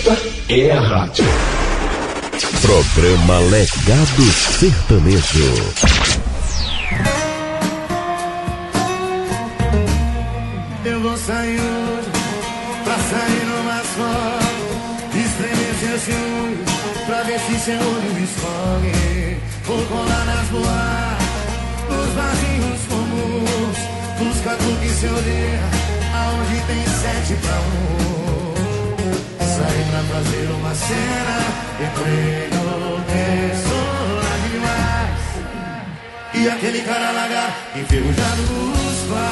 [0.00, 0.16] Esta
[0.48, 1.24] é a rádio.
[2.62, 4.22] Programa Legado
[4.58, 5.74] Sertanejo.
[10.86, 11.60] Eu vou sair
[12.82, 16.14] pra sair numa foto, estremecer seu
[16.44, 19.36] olhos, pra ver se seu olho me escolhe.
[19.66, 21.18] Vou colar nas boas,
[21.90, 23.76] nos barrinhos comuns,
[24.18, 25.60] busca tudo que se odeia,
[26.14, 28.19] aonde tem sete pra um
[30.00, 31.38] para fazer uma cena
[31.80, 33.78] Entrei no tenso
[34.50, 35.20] demais.
[36.34, 39.30] E aquele cara largar enferrujado nos vá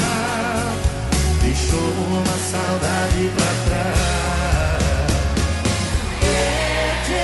[1.43, 4.79] Deixou uma saudade pra trás.
[6.23, 7.19] Eu te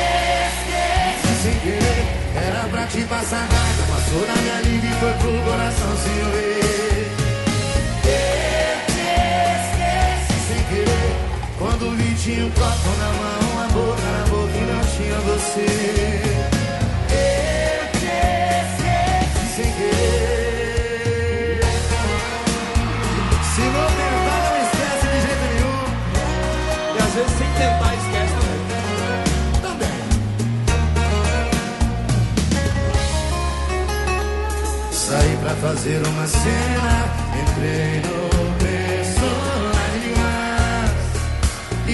[0.49, 2.05] esqueci sem querer
[2.37, 6.73] Era pra te passar raiva Passou na minha língua e foi pro coração se ver.
[12.24, 15.68] tinha um copo na mão, a boca na boca e não tinha você.
[17.10, 18.16] Eu te
[19.44, 19.68] esqueci.
[23.55, 25.84] Se não tentar, não esquece de jeito nenhum.
[26.94, 29.20] E às vezes sem tentar esquece também.
[29.60, 29.98] Também.
[34.92, 37.05] Saí pra fazer uma cena,
[37.42, 38.23] entrei no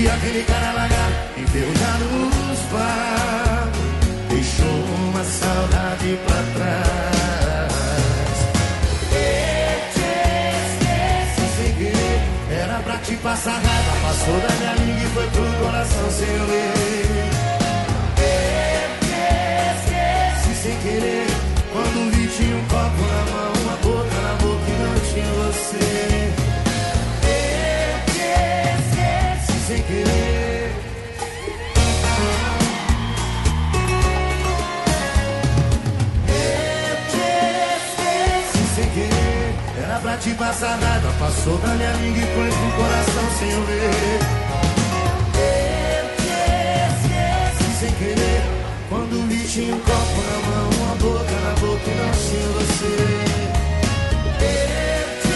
[0.00, 3.68] E aquele cara lagar, enferrujado nos bar,
[4.30, 7.70] deixou uma saudade pra trás.
[9.12, 10.08] Eu te
[10.64, 12.20] esqueci sem querer,
[12.50, 16.46] era pra te passar raiva, passou da minha língua e foi pro coração sem eu
[16.46, 17.28] ver.
[18.16, 19.20] Eu te
[19.76, 21.26] esqueci sem querer,
[21.74, 26.39] quando vi tinha um copo na mão, uma boca na boca e não tinha você.
[29.70, 30.72] Sem querer.
[36.26, 37.22] Eu te
[37.78, 39.54] esqueci sem querer.
[39.84, 43.64] Era pra te passar raiva, passou da minha língua e foi pro coração sem eu
[43.66, 44.18] ver.
[45.38, 46.32] Eu te
[46.96, 48.42] esqueci sem querer.
[48.88, 52.94] Quando vi tinha um copo na mão, uma boca na boca e não tinha você.
[54.40, 55.34] Eu te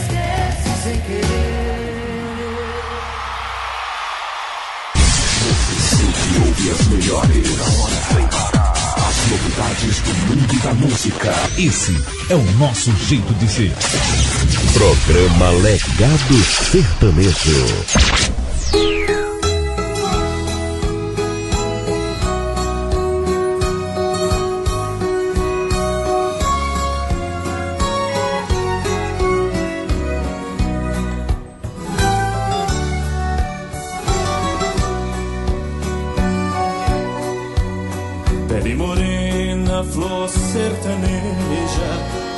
[0.00, 1.39] esqueci sem querer.
[6.70, 7.48] Melhores.
[8.96, 11.34] As novidades do mundo da música.
[11.58, 11.96] Esse
[12.28, 13.72] é o nosso jeito de ser.
[14.72, 18.29] Programa Legado Sertanejo.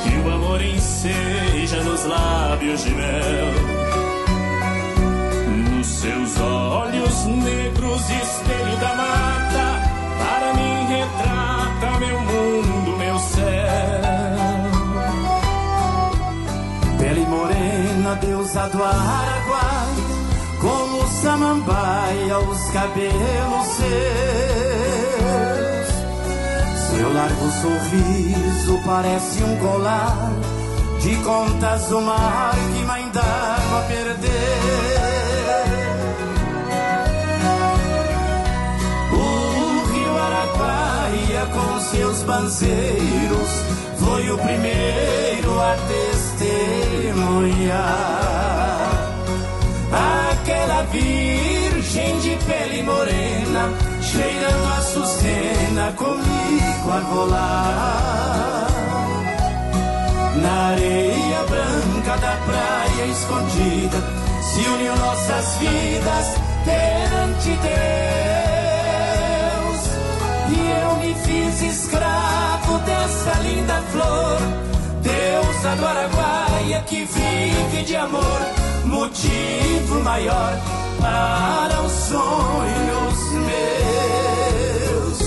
[0.03, 3.53] Que o amor enseja nos lábios de mel.
[5.71, 9.67] Nos seus olhos negros, espelho da mata,
[10.19, 13.43] para mim retrata meu mundo, meu céu.
[16.99, 19.95] Pele morena, deusa do Araguai,
[20.61, 25.02] como samambaia, os cabelos seus.
[27.03, 30.31] Seu largo sorriso parece um colar
[31.01, 34.31] de contas do mar que mãe d'água perdeu.
[39.11, 43.49] O rio Araguaia com seus banzeiros
[43.99, 45.75] foi o primeiro a
[47.09, 47.43] testemunhar
[50.31, 58.67] aquela virgem de pele morena cheirando a Açucena comigo a rolar.
[60.41, 63.97] Na areia branca da praia escondida
[64.41, 66.27] se uniu nossas vidas
[66.65, 67.81] perante Deus.
[70.49, 74.39] E eu me fiz escravo dessa linda flor.
[75.01, 78.41] Deusa do Araguaia que vive de amor
[78.85, 80.82] motivo maior
[81.85, 85.19] os sonhos meus.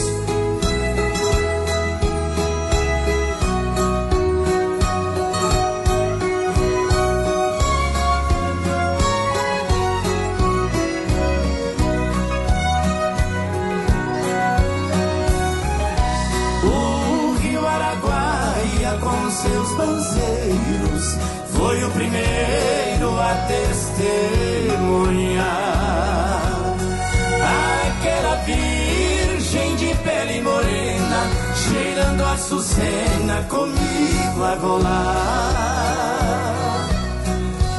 [16.64, 21.16] O rio Araguaia com seus banzeiros
[21.52, 24.35] foi o primeiro a testemunhar
[32.46, 34.86] Açucena comigo a rolar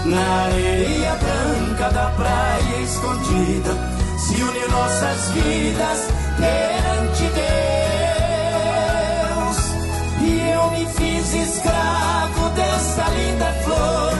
[0.03, 3.73] na areia branca da praia escondida
[4.19, 7.23] se uniu nossas vidas perante
[9.23, 9.57] Deus.
[10.19, 14.17] E eu me fiz escravo dessa linda flor.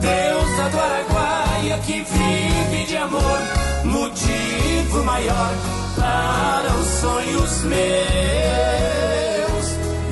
[0.00, 3.40] Deusa do Araguaia que vive de amor
[3.84, 5.52] motivo maior
[5.98, 8.42] para os sonhos meus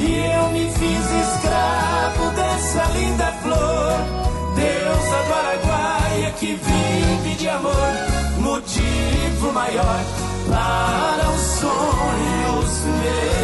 [0.01, 4.21] e eu me fiz escravo dessa linda flor
[4.57, 7.93] deusa do Araguaia que vive de amor
[8.39, 10.01] motivo maior
[10.49, 13.41] para os sonhos meus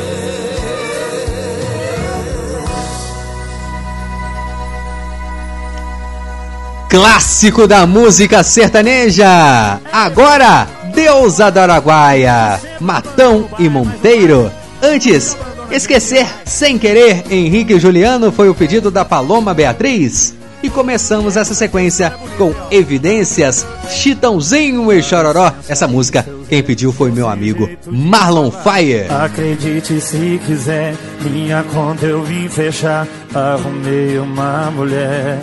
[6.88, 9.80] Clássico da música sertaneja.
[9.92, 14.50] Agora, Deusa do Araguaia, Matão e Monteiro.
[14.80, 15.36] Antes,
[15.70, 20.34] esquecer sem querer Henrique Juliano foi o pedido da Paloma Beatriz.
[20.62, 25.52] E começamos essa sequência com Evidências, Chitãozinho e Chororó.
[25.68, 29.06] Essa música, quem pediu foi meu amigo Marlon Fire.
[29.08, 33.06] Acredite se quiser, minha conta eu vim fechar.
[33.34, 35.38] Arrumei uma mulher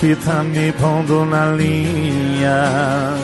[0.00, 3.14] que tá me pondo na linha.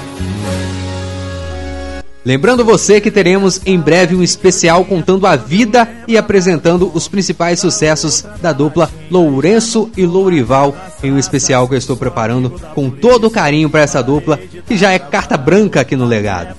[2.22, 7.60] Lembrando você que teremos em breve um especial contando a vida e apresentando os principais
[7.60, 13.30] sucessos da dupla Lourenço e Lourival, em um especial que eu estou preparando com todo
[13.30, 16.54] carinho para essa dupla, que já é carta branca aqui no legado.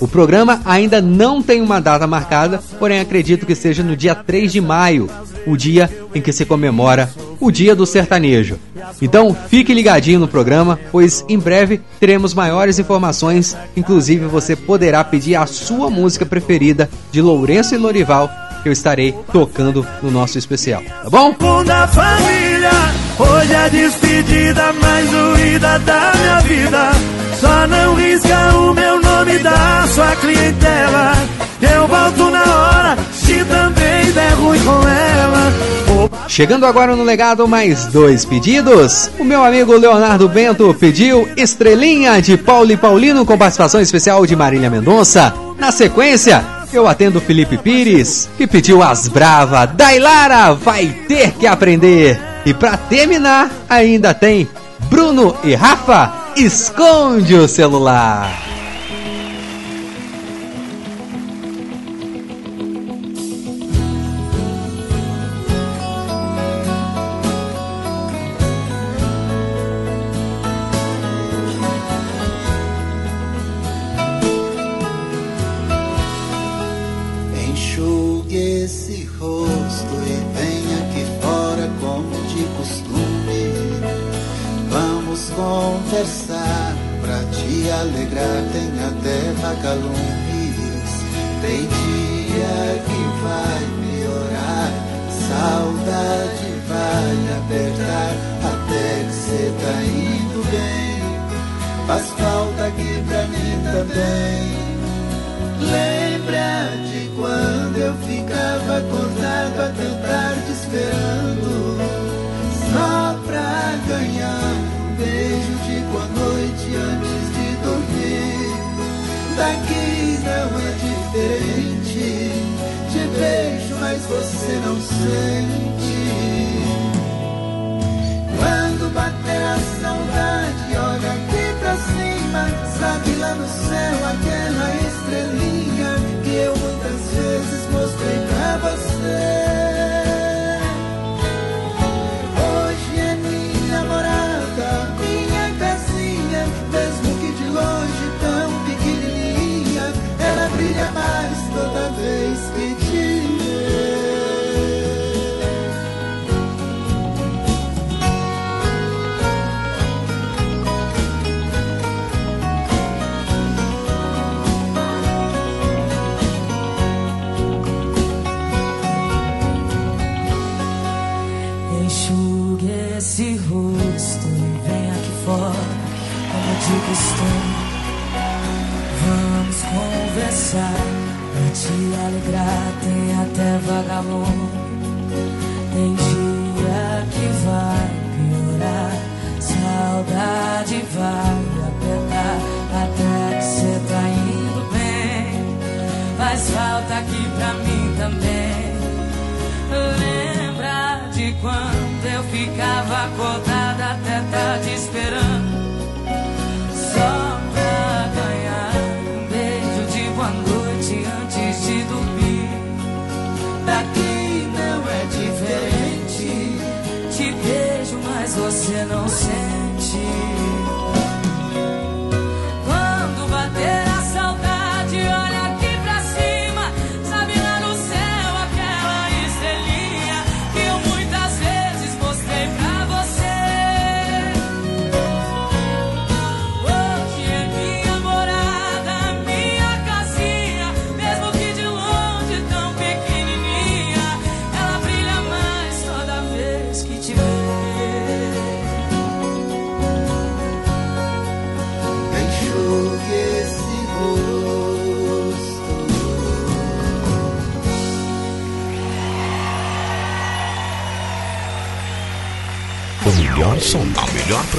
[0.00, 4.52] O programa ainda não tem uma data marcada, porém acredito que seja no dia 3
[4.52, 5.08] de maio,
[5.48, 7.10] o dia em que se comemora
[7.40, 8.58] o Dia do Sertanejo.
[9.00, 15.36] Então fique ligadinho no programa, pois em breve teremos maiores informações, inclusive você poderá pedir
[15.36, 18.30] a sua música preferida de Lourenço e Lorival,
[18.62, 21.34] que eu estarei tocando no nosso especial, tá bom?
[21.64, 22.70] Da família,
[23.18, 26.90] hoje é despedida mais doída da minha vida.
[27.40, 31.12] Só não risca o meu nome da sua clientela.
[31.60, 32.96] Eu volto na hora,
[34.34, 35.52] ruim com ela.
[36.28, 39.10] Chegando agora no legado, mais dois pedidos.
[39.18, 44.36] O meu amigo Leonardo Bento pediu Estrelinha de Paulo e Paulino com participação especial de
[44.36, 45.34] Marília Mendonça.
[45.58, 49.66] Na sequência, eu atendo Felipe Pires, que pediu as brava.
[49.66, 52.20] Dailara vai ter que aprender.
[52.44, 54.48] E para terminar, ainda tem
[54.90, 56.12] Bruno e Rafa.
[56.36, 58.57] Esconde o celular.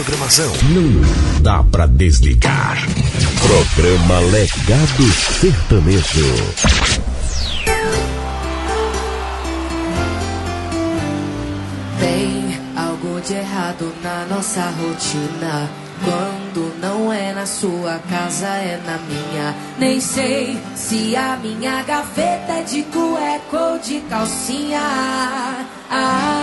[0.04, 0.50] programação.
[0.70, 2.78] Não dá para desligar.
[3.76, 5.04] Programa Legado
[5.42, 6.36] Sertanejo.
[12.00, 15.70] Tem algo de errado na nossa rotina.
[16.06, 19.54] Quando não é na sua casa, é na minha.
[19.78, 24.80] Nem sei se a minha gaveta é de cueca ou de calcinha.
[25.92, 26.39] Ah,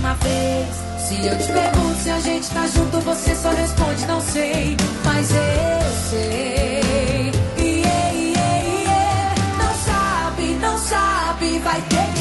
[0.00, 0.66] última vez.
[0.98, 4.76] Se eu te pergunto se a gente tá junto, você só responde não sei.
[5.04, 7.32] Mas eu sei.
[7.58, 9.34] Yeah, yeah, yeah.
[9.58, 12.19] Não sabe, não sabe, vai ter que.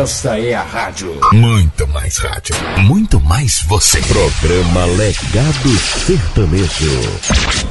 [0.00, 1.14] Essa é a rádio.
[1.30, 2.54] Muito mais rádio.
[2.78, 4.00] Muito mais você.
[4.00, 5.68] Programa Legado
[6.06, 7.69] Sertanejo.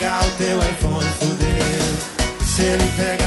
[0.00, 2.46] pega o teu iPhone, fudeu.
[2.46, 3.19] Se ele pega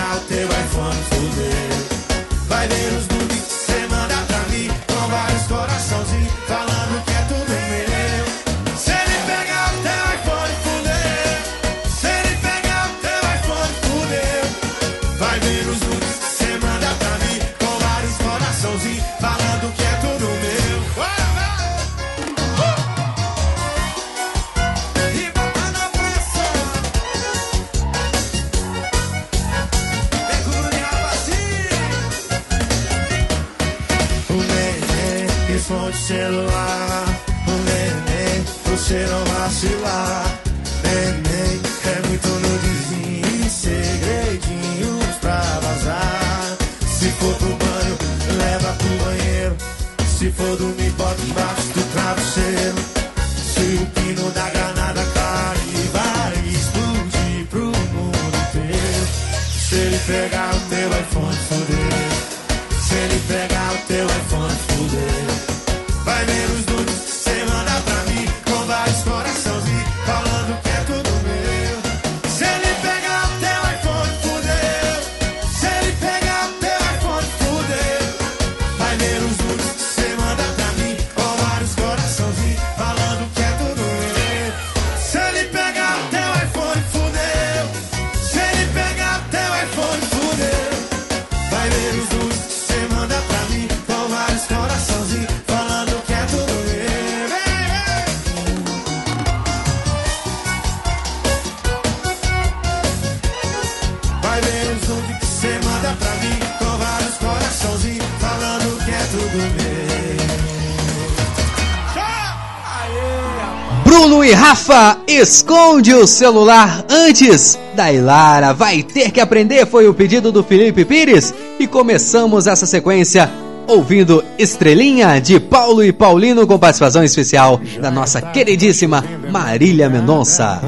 [114.53, 117.57] Rafa, esconde o celular antes.
[117.75, 121.33] Dailara vai ter que aprender, foi o pedido do Felipe Pires.
[121.59, 123.31] E começamos essa sequência
[123.65, 130.61] ouvindo Estrelinha de Paulo e Paulino com participação especial da nossa queridíssima Marília Mendonça.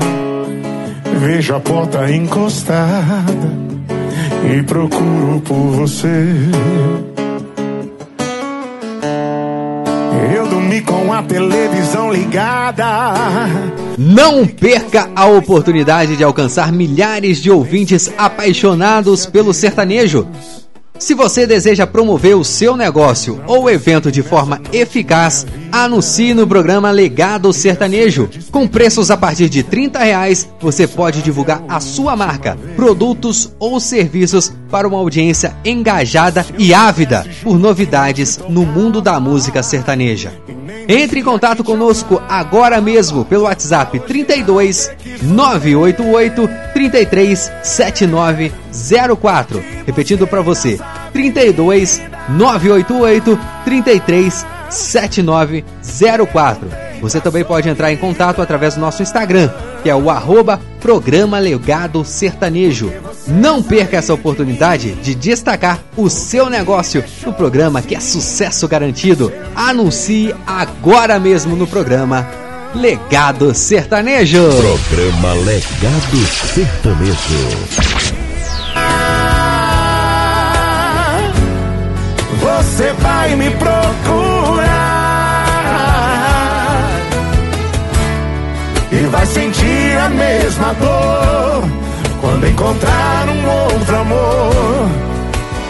[1.20, 3.53] Vejo a porta encostada
[4.52, 6.26] e procuro por você.
[11.15, 12.85] A televisão ligada.
[13.97, 20.27] Não perca a oportunidade de alcançar milhares de ouvintes apaixonados pelo sertanejo.
[20.97, 26.89] Se você deseja promover o seu negócio ou evento de forma eficaz, anuncie no programa
[26.89, 28.29] Legado Sertanejo.
[28.49, 33.77] Com preços a partir de 30 reais, você pode divulgar a sua marca, produtos ou
[33.79, 40.33] serviços para uma audiência engajada e ávida por novidades no mundo da música sertaneja.
[40.88, 44.91] Entre em contato conosco agora mesmo pelo WhatsApp 32
[45.24, 49.64] 988 33 7904.
[49.86, 50.80] Repetindo para você,
[51.12, 56.85] 32 988 33 7904.
[57.01, 59.49] Você também pode entrar em contato através do nosso Instagram,
[59.84, 62.91] que é o arroba Programa Legado Sertanejo.
[63.27, 69.31] Não perca essa oportunidade de destacar o seu negócio no programa que é sucesso garantido.
[69.55, 72.27] Anuncie agora mesmo no programa
[72.76, 74.43] Legado Sertanejo.
[74.88, 78.05] Programa Legado Sertanejo.
[82.41, 84.24] Você vai me procurar
[89.15, 91.63] vai sentir a mesma dor
[92.19, 94.89] quando encontrar um outro amor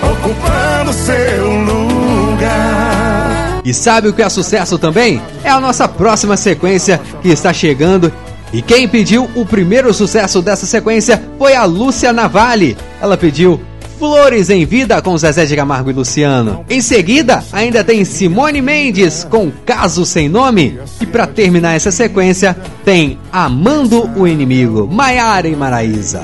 [0.01, 3.61] ocupando seu lugar.
[3.63, 5.21] E sabe o que é sucesso também?
[5.43, 8.11] É a nossa próxima sequência que está chegando.
[8.51, 12.75] E quem pediu o primeiro sucesso dessa sequência foi a Lúcia Navalli.
[12.99, 13.61] Ela pediu
[13.97, 16.65] Flores em Vida com Zezé de Camargo e Luciano.
[16.69, 20.79] Em seguida, ainda tem Simone Mendes com Caso Sem Nome.
[20.99, 26.21] E para terminar essa sequência, tem Amando o Inimigo, Maiara e Maraísa.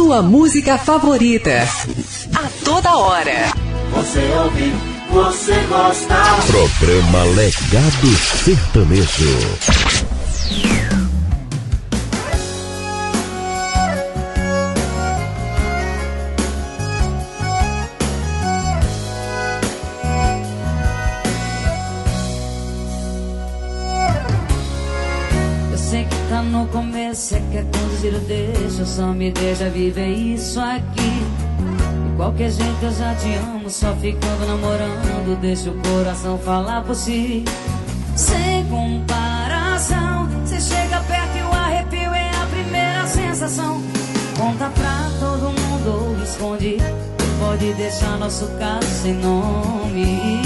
[0.00, 1.68] sua música favorita.
[2.34, 3.52] A toda hora.
[3.92, 4.72] Você ouve,
[5.10, 6.14] você gosta.
[6.46, 8.08] Programa Legado
[8.42, 9.89] Sertanejo.
[28.80, 31.24] deixa, só me deixa viver isso aqui.
[32.10, 36.94] De qualquer jeito eu já te amo, só ficando namorando, deixa o coração falar por
[36.94, 37.44] si.
[38.16, 43.82] Sem comparação, você chega perto e o arrepio é a primeira sensação.
[44.38, 46.76] Conta pra todo mundo, esconde,
[47.38, 50.40] pode deixar nosso caso sem nome.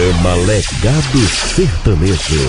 [0.00, 1.20] Programa Legado
[1.54, 2.48] Sertanejo.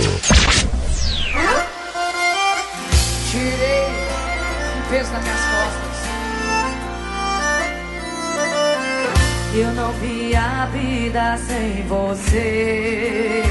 [3.29, 3.89] Tirei
[4.77, 5.97] um peso nas minhas costas.
[9.53, 13.43] Eu não vi a vida sem você.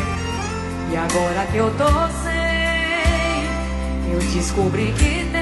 [0.91, 3.45] E agora que eu tô sem,
[4.15, 5.41] eu descobri que tem.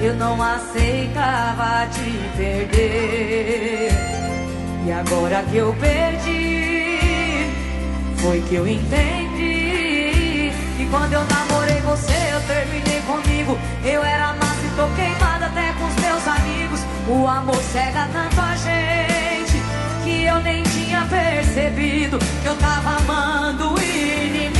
[0.00, 4.09] Eu não aceitava te perder
[4.84, 7.46] e agora que eu perdi,
[8.16, 10.50] foi que eu entendi.
[10.78, 13.58] E quando eu namorei você, eu terminei comigo.
[13.84, 16.80] Eu era massa e tô queimada até com os meus amigos.
[17.08, 19.62] O amor cega tanto a gente
[20.02, 24.59] que eu nem tinha percebido que eu tava amando o inimigo.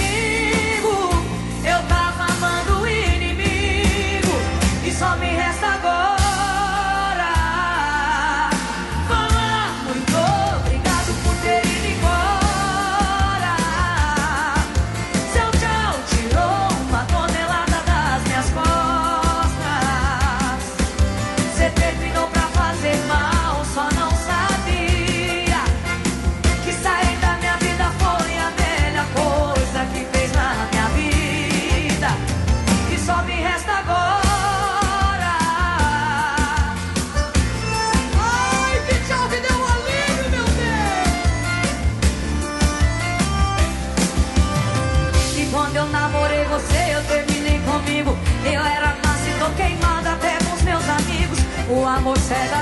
[52.31, 52.60] 세상.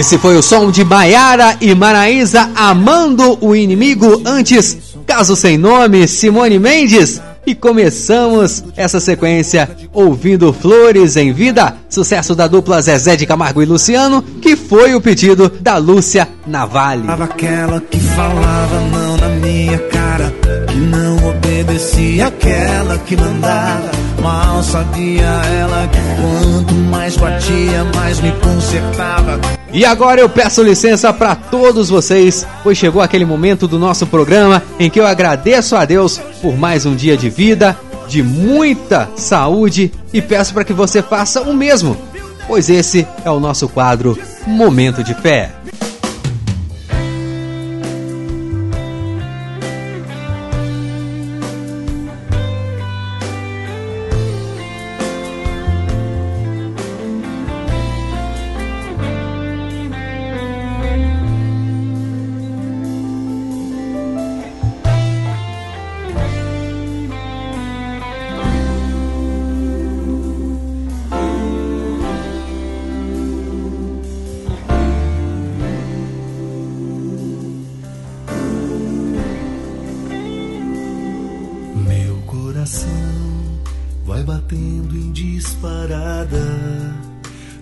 [0.00, 6.08] Esse foi o som de Maiara e Maraísa amando o inimigo antes, caso sem nome,
[6.08, 7.20] Simone Mendes.
[7.46, 13.66] E começamos essa sequência ouvindo Flores em Vida, sucesso da dupla Zezé de Camargo e
[13.66, 17.06] Luciano, que foi o pedido da Lúcia Navalli.
[17.06, 19.09] Aquela que falava não
[19.50, 20.32] minha cara,
[20.68, 23.90] que não obedecia aquela que mandava.
[24.22, 29.40] Mal sabia ela que quanto mais batia, mais me consertava.
[29.72, 34.62] E agora eu peço licença para todos vocês, pois chegou aquele momento do nosso programa
[34.78, 37.76] em que eu agradeço a Deus por mais um dia de vida,
[38.08, 41.96] de muita saúde e peço para que você faça o mesmo,
[42.48, 45.52] pois esse é o nosso quadro Momento de Fé.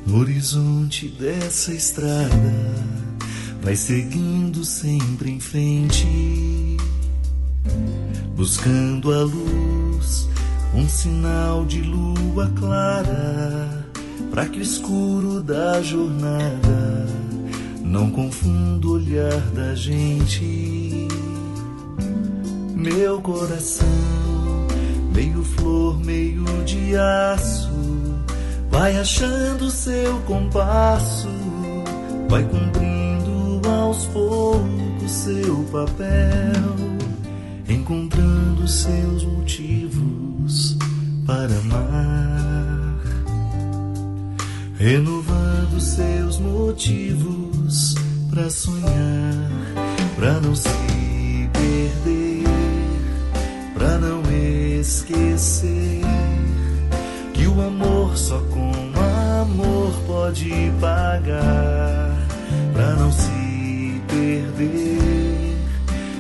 [0.09, 2.74] No horizonte dessa estrada.
[3.62, 6.76] Vai seguindo sempre em frente,
[8.35, 10.26] buscando a luz,
[10.74, 13.86] um sinal de lua clara,
[14.30, 17.06] para que o escuro da jornada
[17.82, 21.06] não confunda o olhar da gente.
[22.74, 23.86] Meu coração,
[25.12, 27.68] meio flor, meio de aço,
[28.78, 31.28] vai achando seu compasso,
[32.28, 36.76] vai cumprindo aos poucos seu papel,
[37.68, 40.76] encontrando seus motivos
[41.26, 43.00] para amar,
[44.78, 47.96] renovando seus motivos
[48.30, 49.50] para sonhar,
[50.14, 50.68] para não se
[51.52, 52.44] perder
[53.74, 54.22] pra não
[54.80, 56.02] esquecer
[57.38, 58.40] que o amor só
[60.19, 62.16] pode pagar,
[62.73, 65.57] pra não se perder,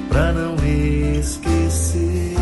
[0.08, 0.54] pra não
[1.18, 2.36] esquecer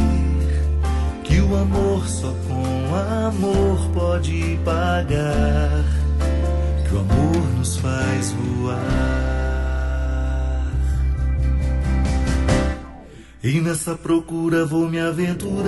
[1.24, 5.82] que o amor só com amor pode pagar,
[6.86, 8.76] que o amor nos faz voar.
[13.42, 15.64] E nessa procura vou me aventurando,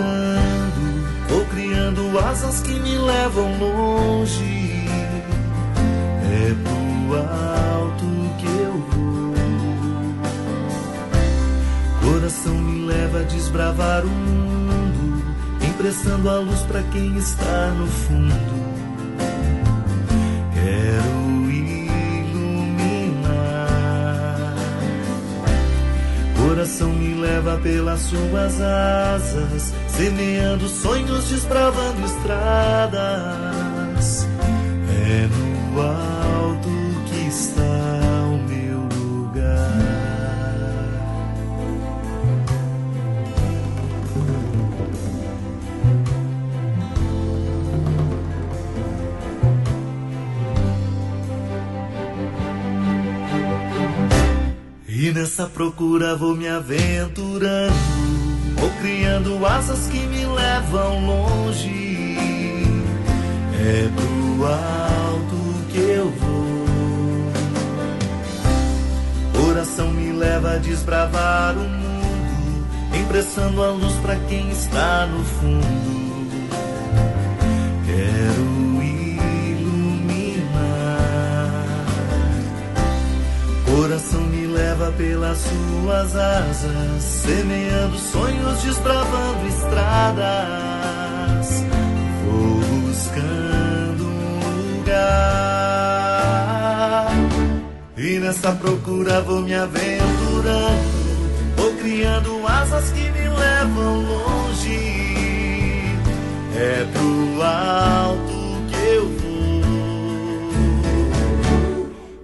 [1.28, 4.57] vou criando asas que me levam longe.
[6.48, 8.06] É pro alto
[8.38, 9.34] que eu vou.
[12.00, 15.22] Coração me leva a desbravar o mundo,
[15.62, 18.34] emprestando a luz pra quem está no fundo.
[20.54, 22.94] Quero iluminar.
[26.34, 33.06] Coração me leva pelas suas asas, semeando sonhos, desbravando estradas.
[34.88, 36.07] É no alto
[55.08, 57.72] E nessa procura vou me aventurando,
[58.58, 62.14] vou criando asas que me levam longe.
[63.54, 66.62] É pro alto que eu vou.
[69.32, 76.07] Coração me leva a desbravar o mundo, emprestando a luz pra quem está no fundo.
[84.92, 91.48] Pelas suas asas, semeando sonhos, desbravando estradas.
[92.24, 95.08] Vou buscando um lugar.
[97.96, 100.88] E nessa procura vou me aventurando,
[101.56, 104.78] vou criando asas que me levam longe.
[106.56, 109.28] É pro alto que eu vou.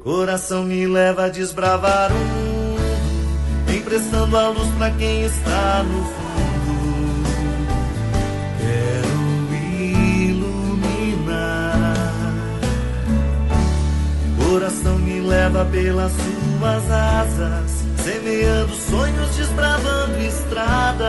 [0.03, 2.44] Coração me leva a desbravar mundo,
[3.85, 7.23] emprestando a luz pra quem está no fundo.
[8.59, 9.55] Quero
[10.27, 11.45] iluminar.
[14.43, 21.05] Coração me leva pelas suas asas, semeando sonhos, desbravando estradas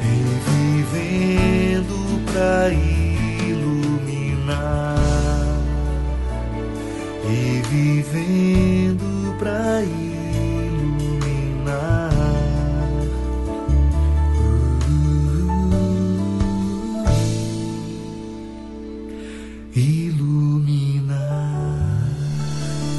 [0.00, 0.22] e
[0.86, 2.68] vivendo pra
[3.48, 4.14] iluminar.
[7.28, 10.13] E vivendo pra iluminar.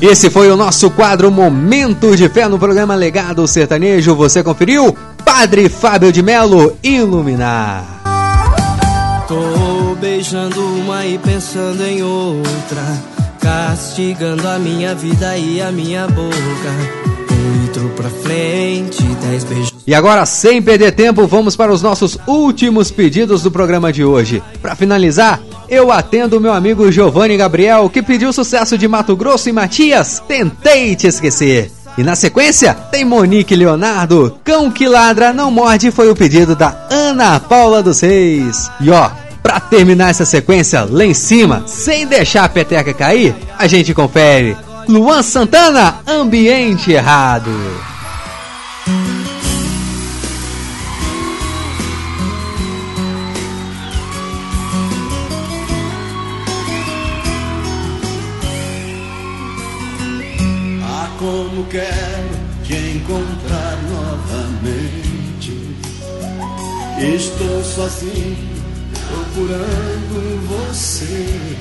[0.08, 4.14] Esse foi o nosso quadro Momento de Fé no programa Legado Sertanejo.
[4.14, 4.96] Você conferiu?
[5.26, 8.04] Padre Fábio de Melo, Iluminar.
[9.28, 12.84] Tô beijando uma e pensando em outra,
[13.40, 17.05] castigando a minha vida e a minha boca.
[17.96, 19.74] Pra frente, dez beijos.
[19.86, 24.42] E agora, sem perder tempo, vamos para os nossos últimos pedidos do programa de hoje.
[24.62, 29.52] Para finalizar, eu atendo meu amigo Giovanni Gabriel, que pediu sucesso de Mato Grosso e
[29.52, 30.24] Matias.
[30.26, 31.70] Tentei te esquecer.
[31.98, 34.38] E na sequência, tem Monique Leonardo.
[34.44, 38.70] Cão que ladra não morde foi o pedido da Ana Paula dos Reis.
[38.80, 39.10] E ó,
[39.44, 44.56] pra terminar essa sequência lá em cima, sem deixar a peteca cair, a gente confere.
[44.88, 47.52] Luan Santana, Ambiente Errado.
[60.84, 65.76] Ah, como quero te encontrar novamente.
[67.00, 68.38] Estou sozinho
[69.08, 71.55] procurando você.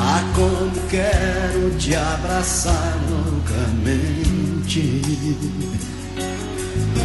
[0.00, 5.02] Ah, como quero te abraçar loucamente.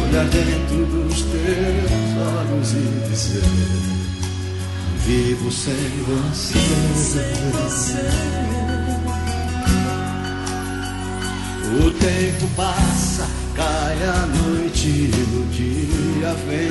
[0.00, 3.42] Olhar dentro dos teus olhos e dizer:
[5.04, 5.74] Vivo sem
[6.06, 6.58] você.
[11.82, 13.26] O tempo passa,
[13.56, 16.70] cai a noite e o dia vem.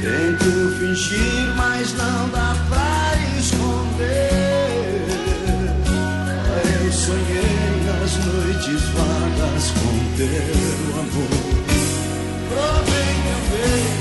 [0.00, 4.79] Tento fingir, mas não dá pra esconder.
[8.60, 11.32] Noites vagas com teu amor.
[12.48, 13.99] Provei meu beijo,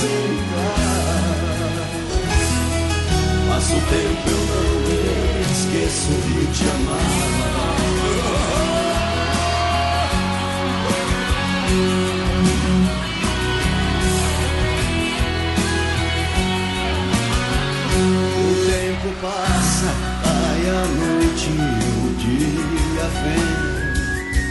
[0.00, 1.90] aceitar.
[3.48, 7.60] Passa o tempo eu não esqueço de te amar.
[18.36, 19.90] O tempo passa,
[20.24, 23.50] vai a noite o dia vem.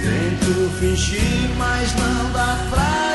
[0.03, 3.08] Tento fingir, mas não dá pra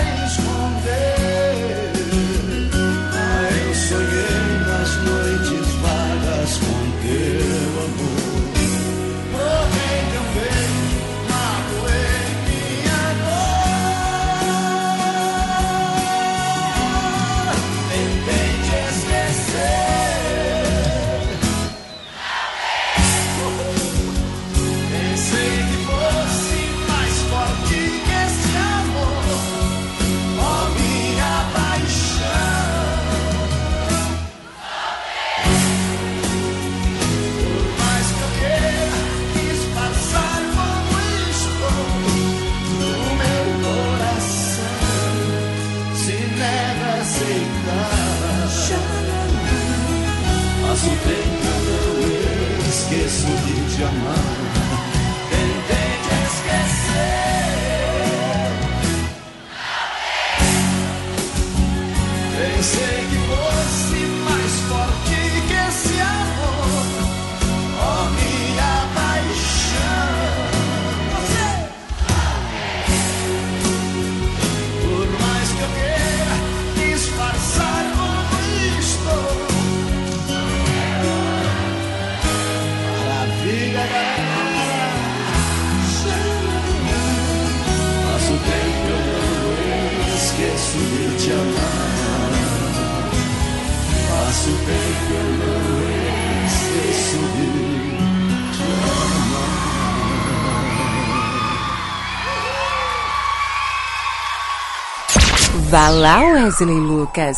[105.74, 107.36] Vá lá, Wesley Lucas.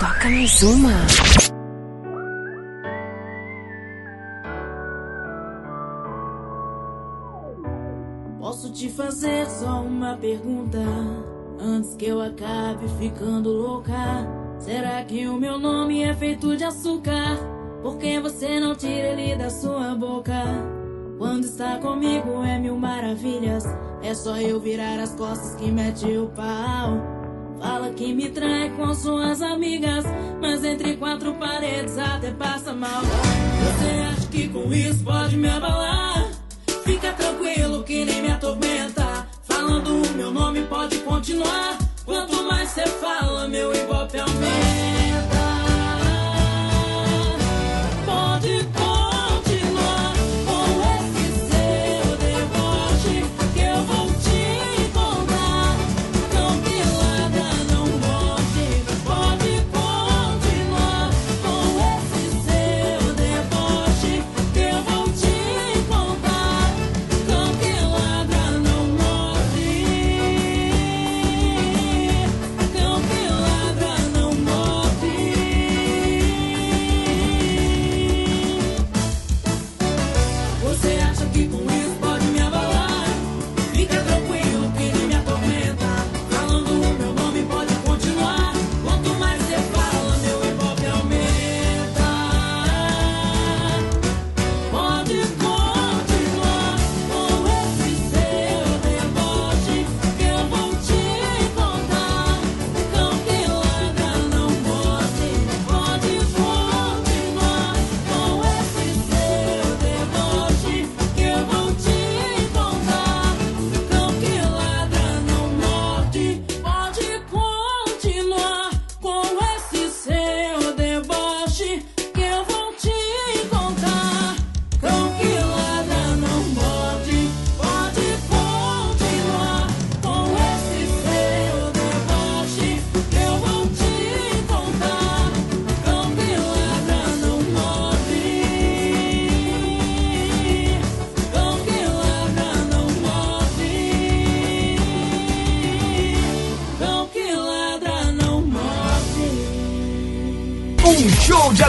[0.00, 0.90] Toca mais uma.
[8.40, 10.78] Posso te fazer só uma pergunta?
[11.60, 13.92] Antes que eu acabe ficando louca.
[14.58, 17.36] Será que o meu nome é feito de açúcar?
[17.82, 20.42] Por que você não tira ele da sua boca?
[21.18, 23.64] Quando está comigo é mil maravilhas.
[24.02, 26.53] É só eu virar as costas que mete o pau
[27.96, 30.04] que me trai com suas amigas,
[30.40, 33.02] mas entre quatro paredes até passa mal.
[33.02, 35.23] Você acha que com isso pode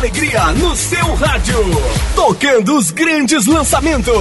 [0.06, 1.58] alegria no seu rádio.
[2.14, 4.14] Tocando os grandes lançamentos.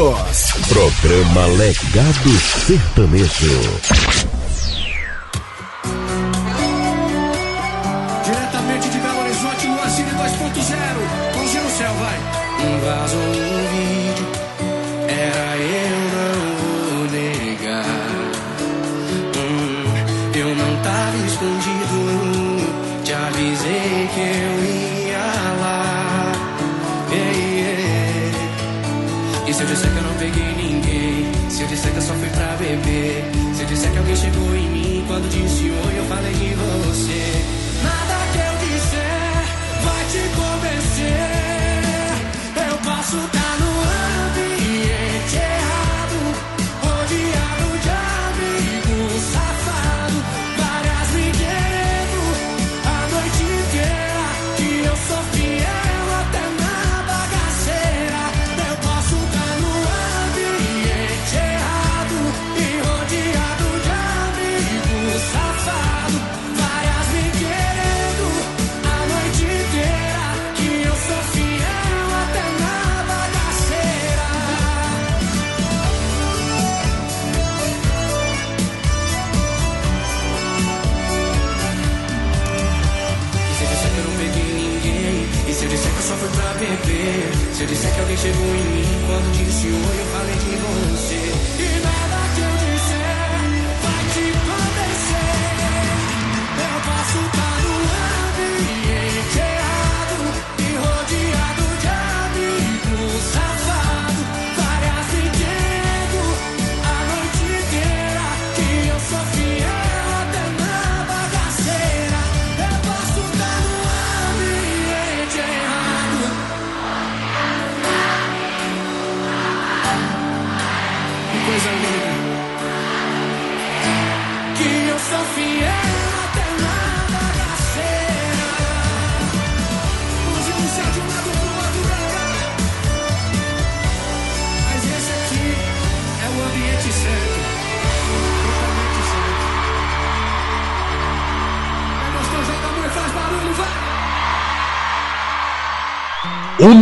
[0.66, 2.30] Programa Legado
[2.66, 4.03] Sertanejo.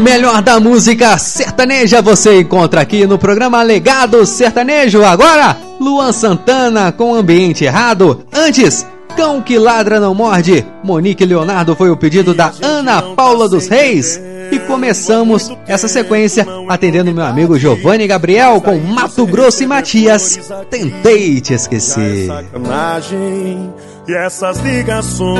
[0.03, 5.05] melhor da música sertaneja você encontra aqui no programa Legado Sertanejo.
[5.05, 8.25] Agora, Luan Santana com Ambiente Errado.
[8.33, 8.85] Antes,
[9.17, 10.67] Cão que Ladra Não Morde.
[10.83, 14.21] Monique Leonardo foi o pedido da Ana Paula dos Reis.
[14.51, 20.39] E começamos essa sequência atendendo meu amigo Giovanni Gabriel com Mato Grosso e Matias.
[20.69, 22.25] Tentei te esquecer.
[22.25, 23.73] É sacanagem
[24.09, 25.39] e essas ligações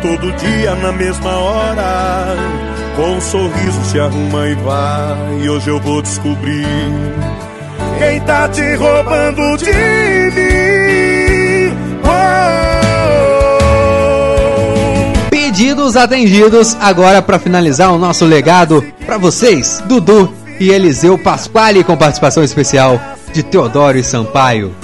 [0.00, 2.67] todo dia na mesma hora
[2.98, 5.40] com um sorriso se arruma e vai.
[5.40, 6.66] E hoje eu vou descobrir
[7.96, 9.72] quem tá te roubando de
[10.32, 11.72] mim.
[12.02, 12.18] Oh, oh.
[15.26, 15.30] oh.
[15.30, 21.96] Pedidos atendidos agora para finalizar o nosso legado para vocês, Dudu e Eliseu Pasquale com
[21.96, 23.00] participação especial
[23.32, 24.74] de Teodoro e Sampaio.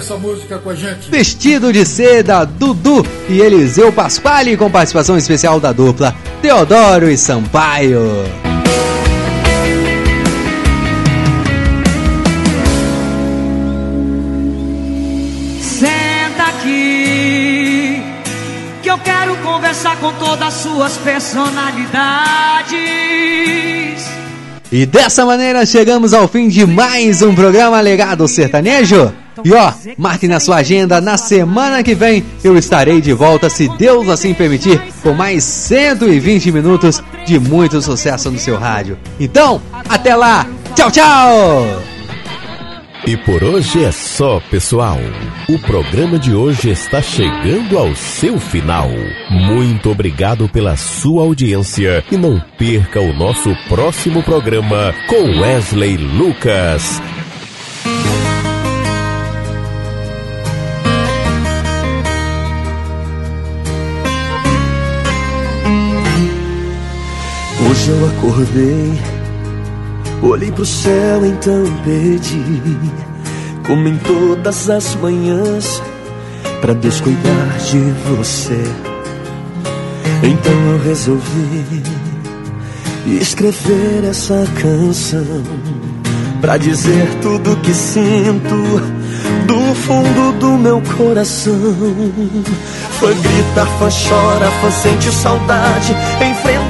[0.00, 1.10] essa música com a gente?
[1.10, 8.24] Vestido de seda, Dudu e Eliseu Pasquale, com participação especial da dupla Teodoro e Sampaio.
[15.60, 18.02] Senta aqui,
[18.82, 22.00] que eu quero conversar com todas as suas personalidades.
[24.72, 29.12] E dessa maneira chegamos ao fim de mais um programa Legado Sertanejo.
[29.44, 33.68] E ó, marque na sua agenda, na semana que vem eu estarei de volta, se
[33.76, 38.98] Deus assim permitir, com mais 120 minutos de muito sucesso no seu rádio.
[39.18, 40.46] Então, até lá!
[40.74, 41.82] Tchau, tchau!
[43.06, 44.98] E por hoje é só, pessoal.
[45.48, 48.90] O programa de hoje está chegando ao seu final.
[49.30, 57.00] Muito obrigado pela sua audiência e não perca o nosso próximo programa com Wesley Lucas.
[67.90, 68.92] Eu acordei,
[70.22, 72.44] olhei pro céu, então pedi,
[73.66, 75.82] como em todas as manhãs,
[76.60, 78.62] pra Deus cuidar de você.
[80.22, 81.82] Então eu resolvi
[83.20, 85.42] escrever essa canção
[86.40, 89.00] pra dizer tudo que sinto
[89.46, 91.74] do fundo do meu coração.
[93.00, 95.96] Fã grita, fã chora, fã sente saudade.
[96.30, 96.69] Enfrenta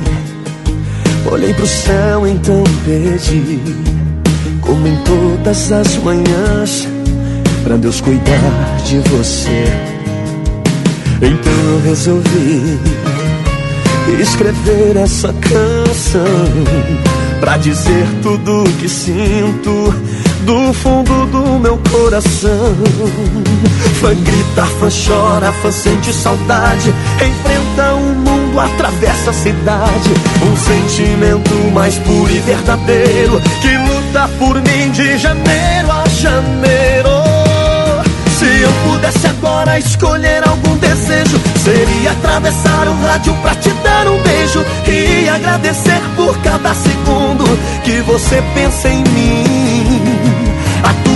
[1.25, 3.59] olhei pro céu, então pedi,
[4.61, 6.87] como em todas as manhãs,
[7.63, 9.65] pra Deus cuidar de você.
[11.17, 12.79] Então eu resolvi
[14.19, 16.25] escrever essa canção
[17.39, 19.93] pra dizer tudo que sinto
[20.41, 22.75] do fundo do meu coração.
[23.99, 30.09] Fã grita, fã chora, fã sente saudade, enfrenta o mundo, atravessa a cidade.
[30.41, 37.09] Um sentimento mais puro e verdadeiro que luta por mim de janeiro a janeiro.
[38.39, 44.19] Se eu pudesse agora escolher algum desejo, seria atravessar o rádio pra te dar um
[44.23, 47.43] beijo e agradecer por cada segundo
[47.83, 49.60] que você pensa em mim.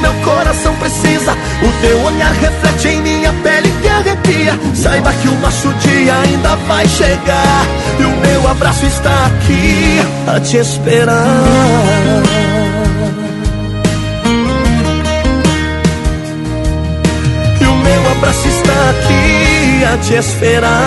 [0.00, 1.32] meu coração precisa.
[1.62, 4.58] O teu olhar reflete em minha pele que arrepia.
[4.74, 7.66] Saiba que o nosso dia ainda vai chegar
[7.98, 11.16] e o meu abraço está aqui a te esperar.
[17.60, 20.80] E o meu abraço está aqui a te esperar.